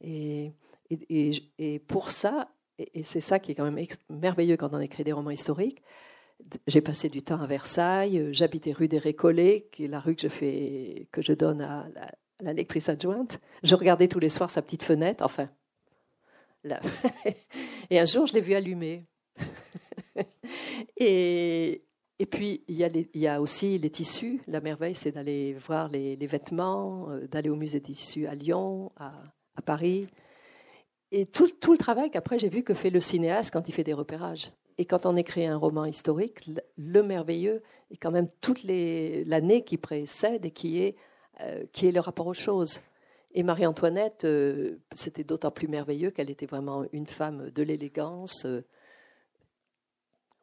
[0.00, 0.52] Et,
[0.90, 5.12] et, pour ça, et, c'est ça qui est quand même merveilleux quand on écrit des
[5.12, 5.82] romans historiques,
[6.66, 10.14] j'ai passé du temps à Versailles, euh, j'habitais rue des Récollets, qui est la rue
[10.14, 11.86] que je, fais, que je donne à
[12.40, 13.40] la, lectrice adjointe.
[13.64, 15.48] Je regardais tous les soirs sa petite fenêtre, enfin.
[17.90, 19.06] Et un jour, je l'ai vu allumer.
[20.96, 21.84] et,
[22.18, 24.40] et puis, il y, a il y, a aussi les tissus.
[24.46, 28.34] La merveille, c'est d'aller voir les, les vêtements, euh, d'aller au musée des tissus à
[28.34, 29.12] Lyon, à,
[29.54, 30.08] à Paris.
[31.10, 33.84] Et tout, tout le travail qu'après j'ai vu que fait le cinéaste quand il fait
[33.84, 34.52] des repérages.
[34.76, 39.76] Et quand on écrit un roman historique, le merveilleux est quand même toute l'année qui
[39.76, 40.96] précède et qui est,
[41.40, 42.80] euh, qui est le rapport aux choses.
[43.32, 48.44] Et Marie-Antoinette, euh, c'était d'autant plus merveilleux qu'elle était vraiment une femme de l'élégance.
[48.46, 48.64] Euh,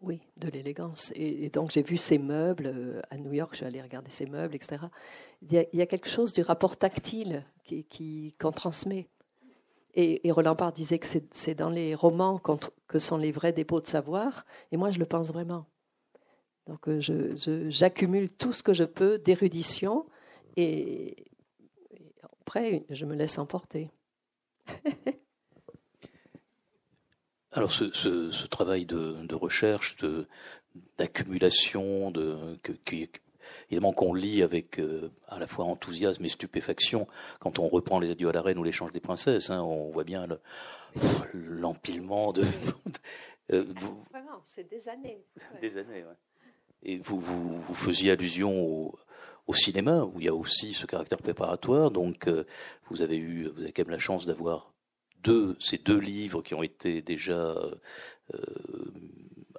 [0.01, 1.11] oui, de l'élégance.
[1.15, 4.55] Et, donc j'ai vu ses meubles à New York, je suis allée regarder ses meubles,
[4.55, 4.77] etc.
[5.41, 9.07] Il y a, quelque chose du rapport tactile qu'on qui, qu'on transmet.
[9.95, 12.41] Et, Roland Barthes disait que c'est dans les romans
[12.87, 15.65] que sont les vrais dépôts de savoir, et moi je le pense vraiment.
[16.67, 16.99] Donc euh,
[17.69, 20.05] j'accumule tout ce que je peux d'érudition,
[20.57, 21.15] et,
[22.45, 23.89] après je me laisse emporter.
[27.51, 29.97] Alors ce, travail de, recherche,
[30.97, 33.09] d'accumulation, de, qui,
[33.69, 37.07] évidemment qu'on lit avec euh, à la fois enthousiasme et stupéfaction
[37.39, 39.49] quand on reprend les adieux à la reine ou l'échange des princesses.
[39.49, 40.27] Hein, on voit bien
[41.33, 42.43] l'empilement de.
[43.53, 43.63] Euh,
[44.09, 45.23] Vraiment, c'est des années.
[45.61, 46.15] Des années, ouais.
[46.81, 48.97] Et vous, vous, faisiez allusion au,
[49.53, 51.91] cinéma, où il y a aussi ce caractère préparatoire.
[51.91, 52.45] Donc, euh,
[52.89, 54.73] vous avez eu, vous avez quand même la chance d'avoir
[55.23, 57.55] deux, ces deux livres qui ont été déjà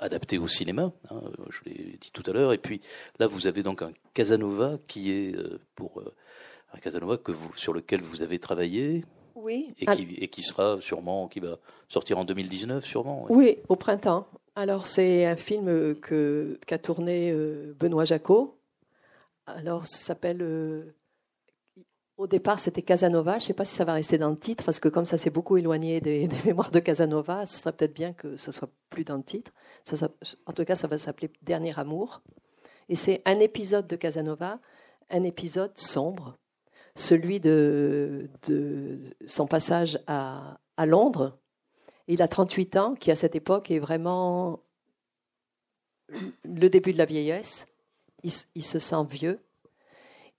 [0.01, 2.53] adapté au cinéma, hein, je l'ai dit tout à l'heure.
[2.53, 2.81] Et puis
[3.19, 6.15] là, vous avez donc un Casanova qui est euh, pour euh,
[6.73, 9.05] un Casanova que vous, sur lequel vous avez travaillé.
[9.35, 9.75] Oui.
[9.79, 11.59] Et qui, et qui sera sûrement, qui va
[11.89, 13.27] sortir en 2019 sûrement.
[13.29, 14.27] Oui, au printemps.
[14.55, 18.56] Alors c'est un film que qu'a tourné euh, Benoît Jacot.
[19.47, 20.95] Alors ça s'appelle
[22.17, 23.33] au départ, c'était Casanova.
[23.33, 25.19] Je ne sais pas si ça va rester dans le titre, parce que comme ça
[25.19, 29.05] s'est beaucoup éloigné des, mémoires de Casanova, ce serait peut-être bien que ce soit plus
[29.05, 29.53] dans le titre.
[30.47, 32.23] en tout cas, ça va s'appeler Dernier amour.
[32.89, 34.61] Et c'est un épisode de Casanova,
[35.11, 36.39] un épisode sombre,
[36.95, 38.31] celui de,
[39.27, 41.39] son passage à, Londres.
[42.09, 44.61] Il a 38 ans, qui à cette époque est vraiment
[46.45, 47.67] le début de la vieillesse.
[48.23, 49.41] Il se sent vieux.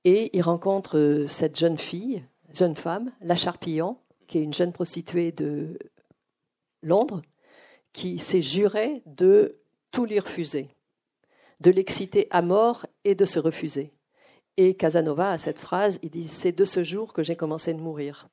[0.04, 2.24] Et il rencontre euh, cette jeune fille,
[2.54, 3.98] jeune femme, La Charpillon,
[4.28, 5.78] qui est une jeune prostituée de
[6.82, 7.22] Londres,
[7.94, 9.58] qui s'est jurée de
[9.92, 10.70] tout lui refuser,
[11.60, 13.92] de l'exciter à mort et de se refuser.
[14.58, 17.80] Et Casanova a cette phrase, il dit C'est de ce jour que j'ai commencé de
[17.80, 18.28] mourir.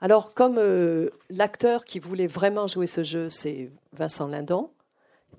[0.00, 4.70] Alors, comme euh, l'acteur qui voulait vraiment jouer ce jeu, c'est Vincent Lindon,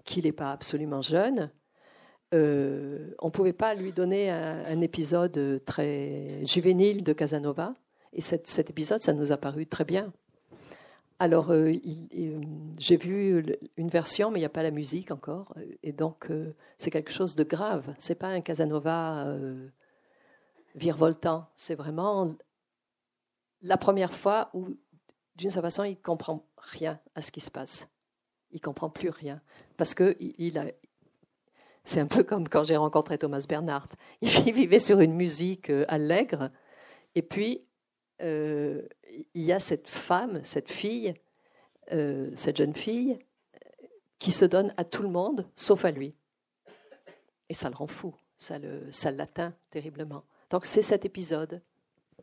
[0.04, 1.52] qui n'est pas absolument jeune,
[2.34, 7.74] euh, on ne pouvait pas lui donner un, épisode très juvénile de Casanova.
[8.14, 10.12] Et cet, épisode, ça nous a paru très bien.
[11.20, 11.74] Alors, euh,
[12.78, 13.44] j'ai vu
[13.76, 15.56] une version, mais il n'y a pas la musique encore.
[15.84, 17.94] Et donc, euh, c'est quelque chose de grave.
[17.98, 19.36] C'est pas un Casanova
[20.76, 21.48] virevoltant.
[21.56, 22.36] C'est vraiment
[23.62, 24.68] la première fois où,
[25.36, 27.90] d'une certaine façon, il comprend rien à ce qui se passe.
[28.52, 29.42] Il comprend plus rien
[29.76, 30.66] parce que il a,
[31.88, 33.96] c'est un peu comme quand j'ai rencontré Thomas Bernhardt.
[34.22, 36.52] Il vivait sur une musique euh, allègre,
[37.16, 37.64] et puis
[38.22, 38.82] euh,
[39.34, 41.14] il y a cette femme, cette fille,
[41.94, 43.18] euh, cette jeune fille,
[44.20, 46.14] qui se donne à tout le monde, sauf à lui.
[47.50, 48.60] Et ça le rend fou, ça
[49.12, 50.24] l'atteint terriblement.
[50.50, 51.62] Donc c'est cet épisode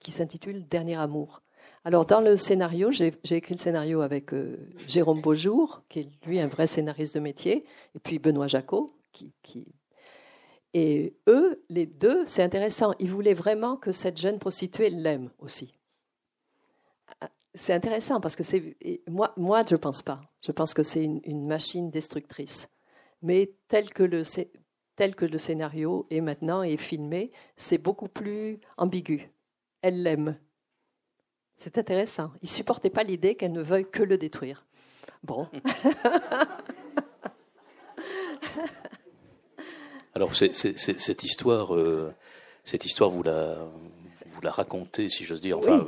[0.00, 1.40] qui s'intitule Dernier amour.
[1.84, 4.30] Alors dans le scénario, j'ai écrit le scénario avec
[4.86, 8.94] Jérôme Beaujour, qui est lui un vrai scénariste de métier, et puis Benoît Jacot,
[10.74, 15.72] et eux, les deux, c'est intéressant, ils voulaient vraiment que cette jeune prostituée l'aime aussi.
[17.54, 20.20] C'est intéressant parce que c'est moi, moi, je ne pense pas.
[20.42, 22.68] Je pense que c'est une, machine destructrice.
[23.22, 24.24] Mais tel que le
[24.96, 29.30] tel que le scénario est maintenant et filmé, c'est beaucoup plus ambigu.
[29.82, 30.36] Elle l'aime.
[31.56, 32.32] C'est intéressant.
[32.42, 34.66] Ils supportaient pas l'idée qu'elle ne veuille que le détruire.
[35.22, 35.48] Bon.
[40.14, 42.12] Alors cette histoire, euh,
[42.64, 43.56] cette histoire vous la
[44.32, 45.86] vous la racontez, si j'ose dire, enfin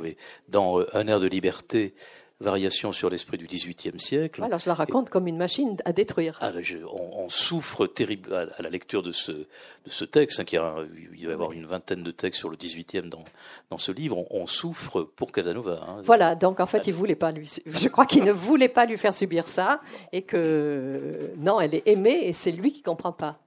[0.49, 1.93] dans euh, Un air de liberté
[2.39, 4.43] Variation sur l'esprit du XVIIIe siècle.
[4.43, 6.37] Alors je la raconte comme une machine à détruire.
[6.39, 6.51] Ah,
[6.93, 9.47] on, souffre terrible à, la lecture de ce, de
[9.87, 10.75] ce texte, hein, qui a,
[11.17, 13.23] il va y avoir une vingtaine de textes sur le XVIIIe dans,
[13.71, 14.23] dans ce livre.
[14.29, 15.83] On, souffre pour Casanova.
[15.87, 16.01] Hein.
[16.03, 18.99] Voilà, donc en fait, il voulait pas lui, je crois qu'il ne voulait pas lui
[18.99, 23.39] faire subir ça, et que non, elle est aimée, et c'est lui qui comprend pas.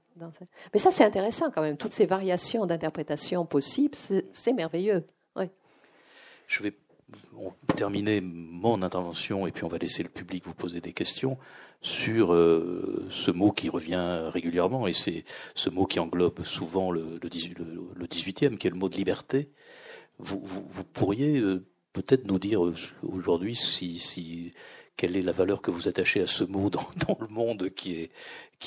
[0.72, 1.76] Mais ça, c'est intéressant quand même.
[1.76, 5.04] Toutes ces variations d'interprétation possibles, c'est merveilleux.
[5.36, 5.46] Oui.
[6.46, 6.74] Je vais
[7.76, 11.38] terminer mon intervention et puis on va laisser le public vous poser des questions
[11.82, 17.18] sur euh, ce mot qui revient régulièrement et c'est ce mot qui englobe souvent le,
[17.22, 19.48] le, 18e qui est le mot de liberté.
[20.18, 21.64] Vous, vous, pourriez euh,
[21.94, 24.52] peut-être nous dire euh, aujourd'hui si, si,
[25.00, 26.86] quelle est la valeur que vous attachez à ce mot dans,
[27.20, 28.10] le monde qui est,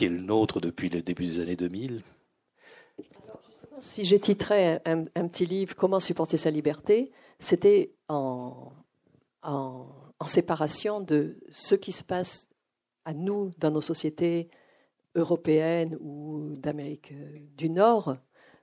[0.01, 2.01] le nôtre depuis le début des années 2000
[3.77, 8.71] si j'ai titré un, petit livre Comment supporter sa liberté, c'était en,
[9.43, 9.85] en,
[10.25, 12.47] séparation de ce qui se passe
[13.03, 14.49] à nous dans nos sociétés
[15.15, 17.13] européennes ou d'Amérique
[17.57, 18.15] du Nord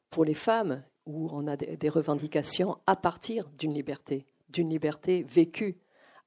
[0.09, 5.77] pour les femmes, où on a des, revendications à partir d'une liberté, d'une liberté vécue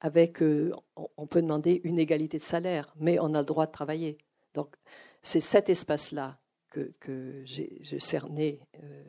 [0.03, 0.75] avec, euh,
[1.17, 4.17] on peut demander une égalité de salaire, mais on a le droit de travailler.
[4.53, 4.75] Donc
[5.23, 6.37] c'est cet espace-là
[6.69, 9.03] que, que j'ai cerné euh,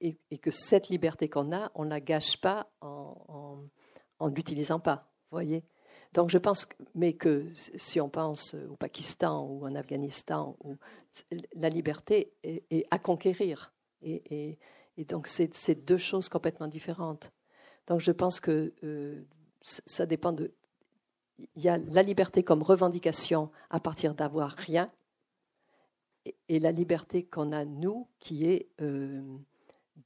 [0.00, 3.58] et, que cette liberté qu'on a, on ne la gâche pas en,
[4.20, 5.10] en, l'utilisant pas.
[5.32, 5.64] Voyez
[6.14, 10.56] Donc je pense, mais que si on pense au Pakistan ou en Afghanistan,
[11.54, 13.72] la liberté est, à conquérir.
[14.02, 14.58] Et,
[15.08, 17.32] donc c'est deux choses complètement différentes.
[17.88, 19.24] Donc je pense que euh,
[19.68, 20.52] ça dépend de.
[21.54, 24.90] Il y a la liberté comme revendication à partir d'avoir rien,
[26.48, 29.22] et, la liberté qu'on a nous, qui est euh,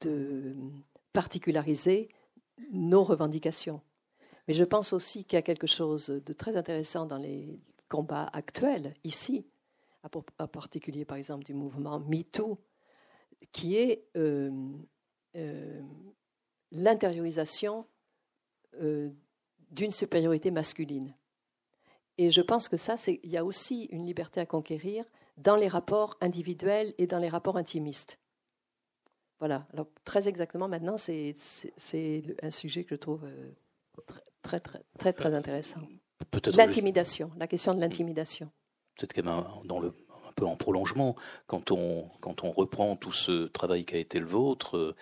[0.00, 0.54] de
[1.12, 2.08] particulariser
[2.70, 3.80] nos revendications.
[4.46, 7.58] Mais je pense aussi qu'il y a quelque chose de très intéressant dans les
[7.88, 9.46] combats actuels, ici,
[10.02, 12.58] en particulier par exemple du mouvement MeToo,
[13.52, 14.50] qui est euh,
[15.36, 15.80] euh,
[16.70, 17.86] l'intériorisation
[19.72, 21.14] d'une supériorité masculine.
[22.18, 25.04] Et je pense que ça, il y a aussi une liberté à conquérir
[25.38, 28.18] dans les rapports individuels et dans les rapports intimistes.
[29.38, 29.66] Voilà.
[29.72, 31.34] Alors, très exactement, maintenant, c'est
[32.42, 33.50] un sujet que je trouve euh,
[34.42, 35.80] très, très, très, très intéressant.
[36.54, 38.50] L'intimidation, la question de l'intimidation.
[38.96, 39.94] Peut-être même dans le,
[40.32, 41.14] un peu en prolongement,
[41.46, 44.94] quand on, quand on reprend tout ce travail qui a été le vôtre, euh,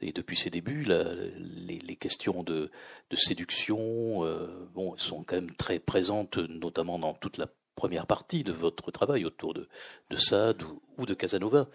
[0.00, 2.70] et depuis ses débuts, les, questions de,
[3.10, 8.44] de séduction euh, bon, sont quand même très présentes, notamment dans toute la première partie
[8.44, 9.68] de votre travail autour de,
[10.10, 10.62] de Sade
[10.98, 11.68] ou, de Casanova.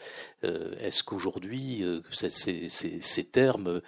[0.43, 3.82] Euh, est-ce qu'aujourd'hui, euh, ces, termes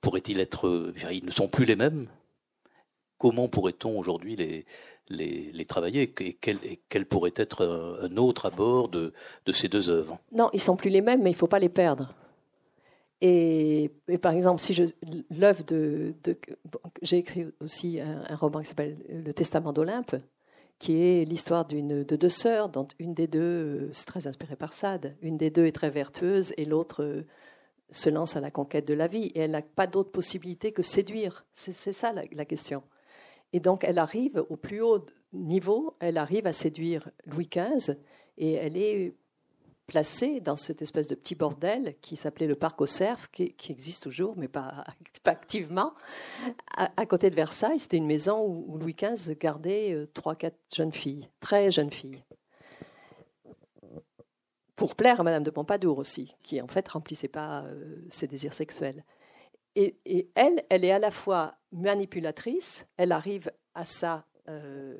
[0.00, 0.92] pourraient-ils être...
[1.12, 2.08] ils ne sont plus les mêmes?
[3.18, 4.66] Comment pourrait-on aujourd'hui les,
[5.10, 9.12] les, travailler et quel, pourrait être un, autre abord de,
[9.46, 11.58] de, ces deux œuvres Non, ils sont plus les mêmes, mais il ne faut pas
[11.58, 12.14] les perdre.
[13.20, 13.90] Et,
[14.22, 14.94] par exemple, si
[15.30, 16.14] l'œuvre de,
[17.02, 20.16] j'ai écrit aussi un, roman qui s'appelle Le Testament d'Olympe,
[20.78, 24.72] qui est l'histoire de deux sœurs, dont une des deux, euh, c'est très inspiré par
[24.72, 27.26] Sade, une des deux est très vertueuse et l'autre euh,
[27.90, 30.82] se lance à la conquête de la vie et elle n'a pas d'autre possibilité que
[30.82, 31.44] séduire.
[31.52, 32.82] C'est ça la, question.
[33.52, 37.96] Et donc elle arrive au plus haut niveau, elle arrive à séduire Louis XV
[38.36, 39.14] et elle est
[39.88, 44.02] placé dans cette espèce de petit bordel qui s'appelait le Parc aux Cerfs, qui, existe
[44.02, 44.84] toujours, mais pas,
[45.24, 45.94] activement,
[46.76, 47.80] à, côté de Versailles.
[47.80, 52.22] C'était une maison où, Louis XV gardait euh, trois, quatre jeunes filles, très jeunes filles,
[54.76, 58.54] pour plaire à Madame de Pompadour aussi, qui en fait remplissait pas euh, ses désirs
[58.54, 59.04] sexuels.
[59.80, 64.98] Et, elle, elle est à la fois manipulatrice, elle arrive à ça euh,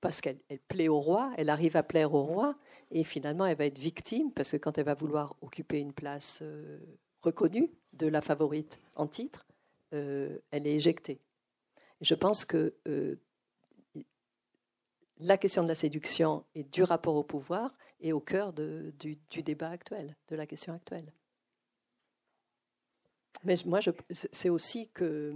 [0.00, 2.56] parce qu'elle plaît au roi, elle arrive à plaire au roi,
[2.90, 6.38] et finalement, elle va être victime parce que quand elle va vouloir occuper une place
[6.40, 6.78] euh,
[7.20, 9.46] reconnue de la favorite en titre,
[9.92, 11.20] euh, elle est éjectée.
[12.00, 12.72] je pense que
[15.18, 19.68] la question de la séduction et du rapport au pouvoir est au cœur du, débat
[19.68, 21.12] actuel, de la question actuelle.
[23.44, 25.34] Mais moi, c'est aussi que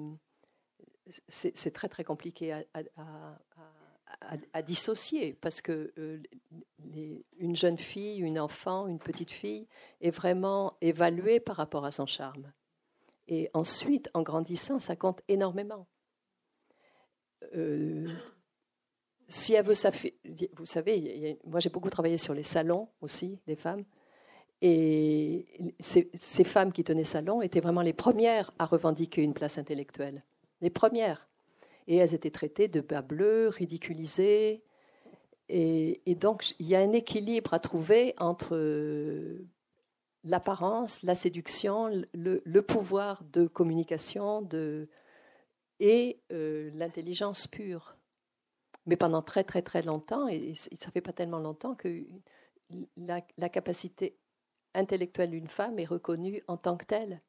[1.29, 2.65] c'est très très compliqué
[4.53, 6.23] à dissocier parce que euh,
[7.39, 9.67] une jeune fille, une enfant, une petite fille
[10.01, 12.53] est vraiment évaluée par rapport à son charme.
[13.29, 15.87] Et ensuite, en grandissant, ça compte énormément.
[17.55, 18.07] Euh,
[19.29, 23.57] si elle veut sa vous savez, moi j'ai beaucoup travaillé sur les salons aussi des
[23.57, 23.85] femmes,
[24.63, 30.23] et ces, femmes qui tenaient salon étaient vraiment les premières à revendiquer une place intellectuelle,
[30.61, 31.29] les premières.
[31.87, 34.63] Et elles étaient traitées de bas bleus, ridiculisées.
[35.51, 38.57] Et, et donc il y a un équilibre à trouver entre
[40.25, 44.49] l'apparence, la séduction, le, pouvoir de communication
[45.81, 47.97] et euh, l'intelligence pure.
[48.87, 52.05] Mais pendant très très très longtemps, et ça fait pas tellement longtemps que
[52.97, 54.17] la capacité
[54.75, 57.21] intellectuelle d'une femme est reconnue en tant que telle.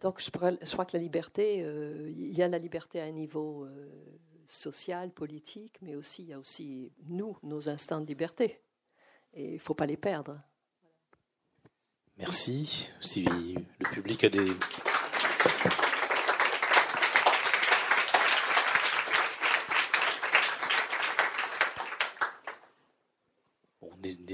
[0.00, 3.64] Donc je, crois que la liberté, euh, il y a la liberté à un niveau
[3.64, 3.88] euh,
[4.46, 8.60] social, politique, mais aussi il y a aussi nous, nos instants de liberté.
[9.32, 10.40] Et il ne faut pas les perdre.
[12.18, 12.90] Merci.
[13.00, 14.46] Si le public a des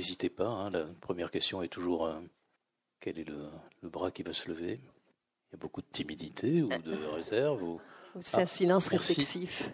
[0.03, 0.49] n'hésitez pas.
[0.49, 2.19] Hein, la première question est toujours euh,
[2.99, 3.49] quel est le,
[3.85, 4.81] bras qui va se lever?
[4.83, 7.81] Il y a beaucoup de timidité ou de réserve ou...
[8.19, 9.71] C'est un ah, silence réflexif.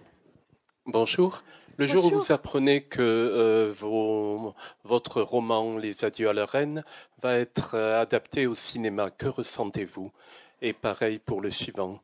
[0.85, 1.43] Bonjour.
[1.79, 4.55] Le jour où vous apprenez que euh, vos,
[4.85, 6.85] votre roman Les Adieux à la Reine
[7.23, 10.13] va être euh, adapté au cinéma, que ressentez-vous?
[10.61, 12.01] Et pareil pour le suivant.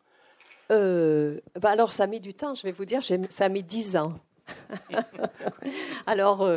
[0.71, 3.97] bah alors ça a mis du temps, je vais vous dire, ça a mis dix
[3.99, 4.19] ans.
[6.07, 6.49] alors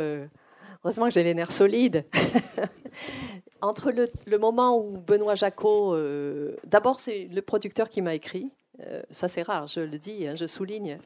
[0.84, 2.04] Heureusement que j'ai les nerfs solides.
[3.60, 9.02] Entre le, moment où Benoît Jacot, euh, d'abord c'est le producteur qui m'a écrit, euh,
[9.10, 10.98] ça c'est rare, je le dis, hein, je souligne,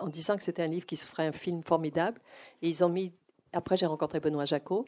[0.00, 2.20] en disant que c'était un livre qui se ferait un film formidable.
[2.60, 3.12] Et ils ont mis,
[3.52, 4.84] après j'ai rencontré Benoît Jacot,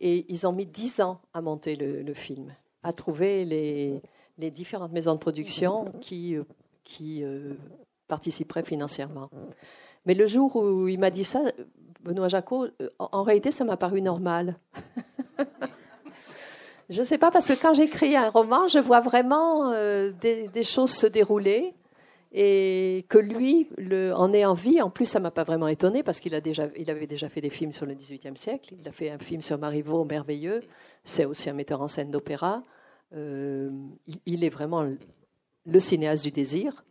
[0.00, 2.52] et ils ont mis dix ans à monter le, film,
[2.82, 6.42] à trouver les, différentes maisons de production qui, euh,
[6.82, 7.22] qui
[8.08, 9.30] participeraient financièrement.
[10.08, 11.42] Mais le jour où il m'a dit ça,
[12.00, 14.56] Benoît Jacot, euh, en réalité, ça m'a paru normal.
[16.88, 20.64] je ne sais pas, parce que quand j'écris un roman, je vois vraiment euh, des,
[20.64, 21.74] choses se dérouler
[22.32, 24.80] et que lui le, en ait envie.
[24.80, 27.42] En plus, ça m'a pas vraiment étonné parce qu'il a déjà, il avait déjà fait
[27.42, 28.76] des films sur le XVIIIe siècle.
[28.80, 30.62] Il a fait un film sur Marivaux merveilleux.
[31.04, 32.62] C'est aussi un metteur en scène d'opéra.
[33.14, 33.70] Euh,
[34.24, 34.88] il, est vraiment
[35.66, 36.82] le cinéaste du désir.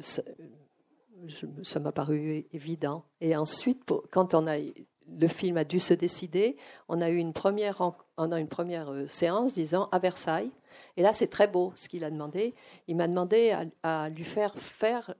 [0.00, 0.22] Ça,
[1.62, 3.04] ça m'a paru évident.
[3.20, 6.56] Et ensuite, quand on a, le film a dû se décider,
[6.88, 7.80] on a eu une première,
[8.16, 10.50] on a une première euh, séance, disons, à Versailles.
[10.96, 12.54] Et là, c'est très beau ce qu'il a demandé.
[12.88, 15.14] Il m'a demandé à, lui faire faire,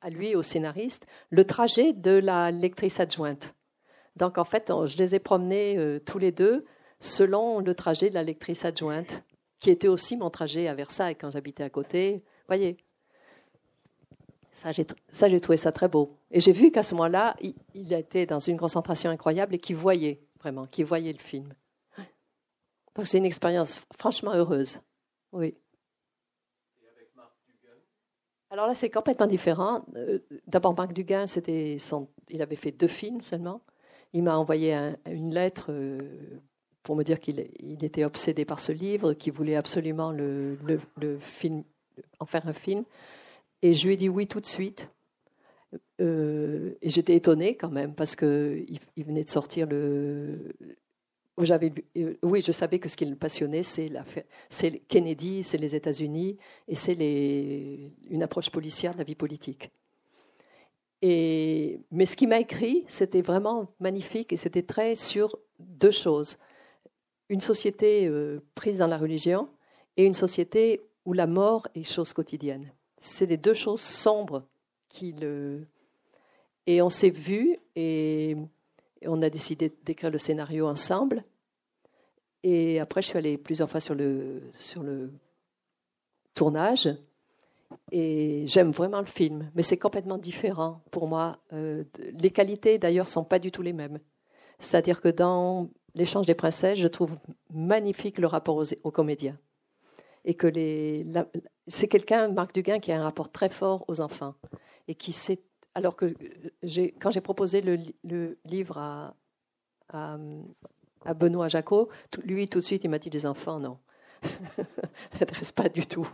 [0.00, 3.54] à lui, au scénariste, le trajet de la lectrice adjointe.
[4.16, 6.64] Donc, en fait, je les ai promenés euh, tous les deux
[7.00, 9.24] selon le trajet de la lectrice adjointe,
[9.58, 12.22] qui était aussi mon trajet à Versailles quand j'habitais à côté.
[12.46, 12.76] Voyez,
[14.52, 16.16] ça, j'ai trouvé ça très beau.
[16.30, 17.36] Et j'ai vu qu'à ce moment-là,
[17.74, 21.52] il, était dans une concentration incroyable et qu'il voyait, vraiment, qu'il voyait le film.
[22.94, 24.80] Donc c'est une expérience franchement heureuse.
[25.32, 25.54] Oui.
[28.50, 29.82] Alors là, c'est complètement différent.
[29.96, 33.62] Euh, d'abord, Marc Duguin, c'était son, il avait fait deux films seulement.
[34.12, 34.74] Il m'a envoyé
[35.06, 36.38] une lettre euh,
[36.82, 40.58] pour me dire qu'il il était obsédé par ce livre, qu'il voulait absolument le,
[41.20, 41.64] film,
[42.20, 42.84] en faire un film.
[43.62, 44.88] Et je lui ai dit oui tout de suite.
[46.00, 48.64] Euh, et j'étais étonnée quand même parce que
[48.96, 50.52] il, venait de sortir le.
[51.38, 53.90] J'avais, euh, oui, je savais que ce qui le passionnait, c'est,
[54.50, 56.36] c'est Kennedy, c'est les États-Unis
[56.68, 59.70] et c'est les, une approche policière de la vie politique.
[61.00, 66.38] Et, mais ce qu'il m'a écrit, c'était vraiment magnifique et c'était très sur deux choses.
[67.28, 69.48] Une société euh, prise dans la religion
[69.96, 72.72] et une société où la mort est chose quotidienne
[73.02, 74.44] c'est les deux choses sombres
[74.88, 75.66] qui le.
[76.66, 78.36] Et on s'est vu et
[79.04, 81.24] on a décidé d'écrire le scénario ensemble.
[82.44, 85.10] Et après, je suis allée plusieurs fois sur le, sur le
[86.34, 86.88] tournage.
[87.90, 91.38] Et j'aime vraiment le film, mais c'est complètement différent pour moi.
[91.52, 93.98] Euh, les qualités, d'ailleurs, sont pas du tout les mêmes.
[94.60, 97.18] C'est-à-dire que dans L'échange des princesses, je trouve
[97.52, 99.38] magnifique le rapport aux comédiens
[100.24, 100.48] et que
[101.66, 104.34] c'est quelqu'un, Marc Duguin, qui a un rapport très fort aux enfants
[104.88, 105.40] et qui sait.
[105.74, 106.14] Alors que
[107.00, 109.14] quand j'ai proposé le, livre à,
[109.88, 110.18] à,
[111.14, 111.88] Benoît Jacot,
[112.24, 113.78] lui tout de suite il m'a dit des enfants non,
[115.20, 116.06] n'intéresse pas du tout.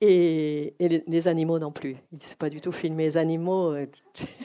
[0.00, 1.96] Et, et les, animaux non plus.
[2.10, 3.72] Il ne sait pas du tout filmer les animaux.
[3.72, 3.86] Euh,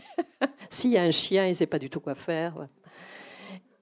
[0.70, 2.68] s'il y a un chien, il ne sait pas du tout quoi faire.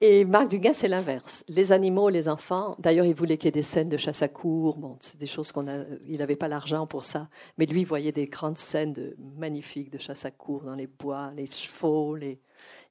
[0.01, 1.45] Et Marc Duguin, c'est l'inverse.
[1.47, 2.75] Les animaux, les enfants.
[2.79, 4.77] D'ailleurs, il voulait qu'il y ait des scènes de chasse à cour.
[4.77, 5.85] Bon, c'est des choses qu'on a.
[6.07, 9.89] Il n'avait pas l'argent pour ça, mais lui il voyait des grandes scènes de, magnifiques
[9.91, 12.39] de chasse à cour dans les bois, les chevaux, les.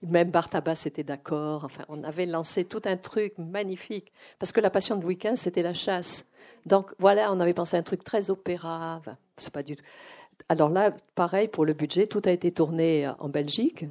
[0.03, 1.65] Même Bartabas était d'accord.
[1.65, 5.63] Enfin, on avait lancé tout un truc magnifique parce que la passion de XV, c'était
[5.63, 6.25] la chasse.
[6.65, 9.03] Donc voilà, on avait pensé à un truc très opéra.
[9.37, 9.85] c'est pas du tout.
[10.49, 13.87] Alors là, pareil pour le budget, tout a été tourné en Belgique.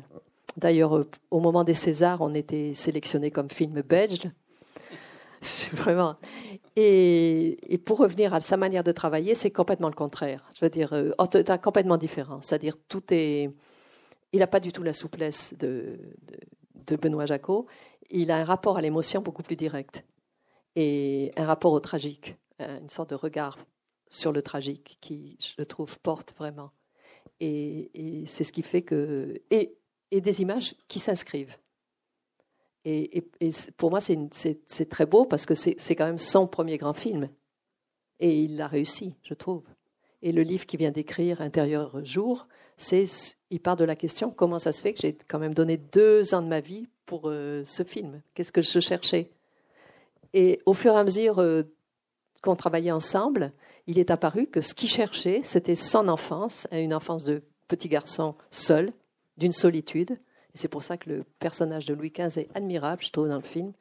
[0.57, 4.30] D'ailleurs, euh, au moment des Césars, on était sélectionné comme film belge.
[5.41, 6.15] C'est vraiment.
[6.75, 10.47] Et, pour revenir à sa manière de travailler, c'est complètement le contraire.
[10.55, 11.11] Je veux dire, euh,
[11.61, 12.41] complètement différent.
[12.41, 13.51] C'est-à-dire, tout est.
[14.31, 15.99] Il n'a pas du tout la souplesse de,
[16.88, 17.67] de, Benoît Jacot.
[18.09, 20.05] Il a un rapport à l'émotion beaucoup plus direct
[20.75, 23.57] et un rapport au tragique, une sorte de regard
[24.09, 26.71] sur le tragique qui, je trouve, porte vraiment.
[27.39, 29.41] Et, et c'est ce qui fait que.
[29.51, 29.77] Et,
[30.14, 31.57] et des images qui s'inscrivent.
[32.85, 33.23] Et,
[33.77, 37.30] pour moi, c'est très beau parce que c'est quand même son premier grand film.
[38.19, 39.64] Et il l'a réussi, je trouve.
[40.22, 43.06] Et le livre qu'il vient d'écrire, Intérieur jour, c'est
[43.49, 46.34] il part de la question comment ça se fait que j'ai quand même donné deux
[46.34, 48.22] ans de ma vie pour euh, ce film?
[48.34, 49.31] Qu'est-ce que je cherchais?
[50.34, 51.64] Et au fur et à mesure euh,
[52.41, 53.52] qu'on travaillait ensemble,
[53.88, 58.35] il est apparu que ce qu'il cherchait, c'était son enfance, une enfance de petit garçon
[58.52, 58.94] seul,
[59.38, 60.11] d'une solitude.
[60.11, 63.38] Et c'est pour ça que le personnage de Louis XV est admirable, je trouve, dans
[63.38, 63.73] le film.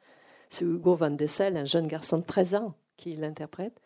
[0.49, 3.79] C'est Hugo Van Dessel, un jeune garçon de 13 ans, qui l'interprète.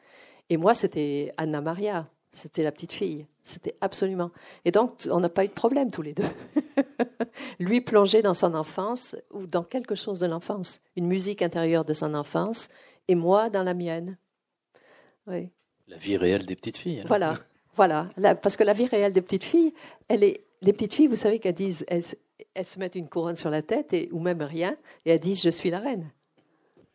[0.49, 3.25] Et moi, c'était Anna Maria, c'était la petite fille.
[3.43, 4.31] C'était absolument.
[4.65, 6.25] Et donc, on n'a pas eu de problème tous les deux.
[7.59, 11.93] Lui plongé dans son enfance ou dans quelque chose de l'enfance, une musique intérieure de
[11.93, 12.67] son enfance,
[13.07, 14.17] et moi dans la mienne.
[15.27, 15.49] Oui.
[15.87, 16.99] La vie réelle des petites filles.
[16.99, 17.07] Hein.
[17.07, 17.37] Voilà,
[17.75, 18.09] voilà.
[18.35, 19.73] parce que la vie réelle des petites filles,
[20.09, 23.49] elle est, les petites filles, vous savez qu'elles disent, elles, se mettent une couronne sur
[23.49, 24.75] la tête et, ou même rien,
[25.05, 26.09] et elles disent je suis la reine.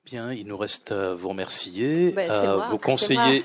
[0.04, 3.42] Bien, il nous reste à vous remercier, ben, à vous conseiller.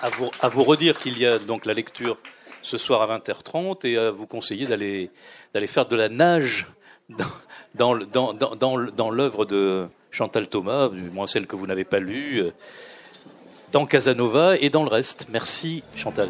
[0.00, 2.16] À vous, à vous redire qu'il y a donc la lecture
[2.62, 5.10] ce soir à 20h30 et à vous conseiller d'aller
[5.54, 6.66] d'aller faire de la nage
[7.74, 11.84] dans, dans, dans, dans, dans l'œuvre de Chantal Thomas, du moins celle que vous n'avez
[11.84, 12.52] pas lue
[13.72, 15.26] dans Casanova et dans le reste.
[15.32, 16.28] Merci Chantal.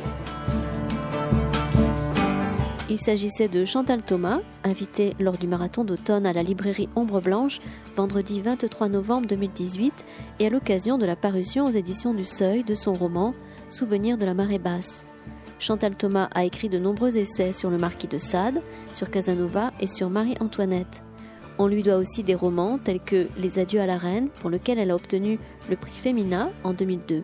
[2.89, 7.59] Il s'agissait de Chantal Thomas, invitée lors du marathon d'automne à la librairie Ombre Blanche,
[7.97, 10.05] vendredi 23 novembre 2018,
[10.41, 13.35] et à l'occasion de la parution aux éditions du Seuil de son roman
[13.71, 15.07] Souvenir de la marée basse.
[15.59, 18.61] Chantal Thomas a écrit de nombreux essais sur le marquis de Sade,
[18.93, 21.03] sur Casanova et sur Marie-Antoinette.
[21.65, 24.81] On lui doit aussi des romans tels que Les Adieux à la Reine, pour lequel
[24.81, 25.39] elle a obtenu
[25.71, 27.23] le prix Femina en 2002.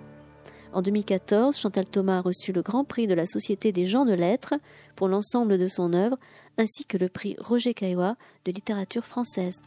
[0.72, 4.12] En 2014, Chantal Thomas a reçu le Grand Prix de la Société des gens de
[4.12, 4.54] lettres
[4.94, 6.16] pour l'ensemble de son œuvre,
[6.56, 9.60] ainsi que le prix Roger Caillois de littérature française.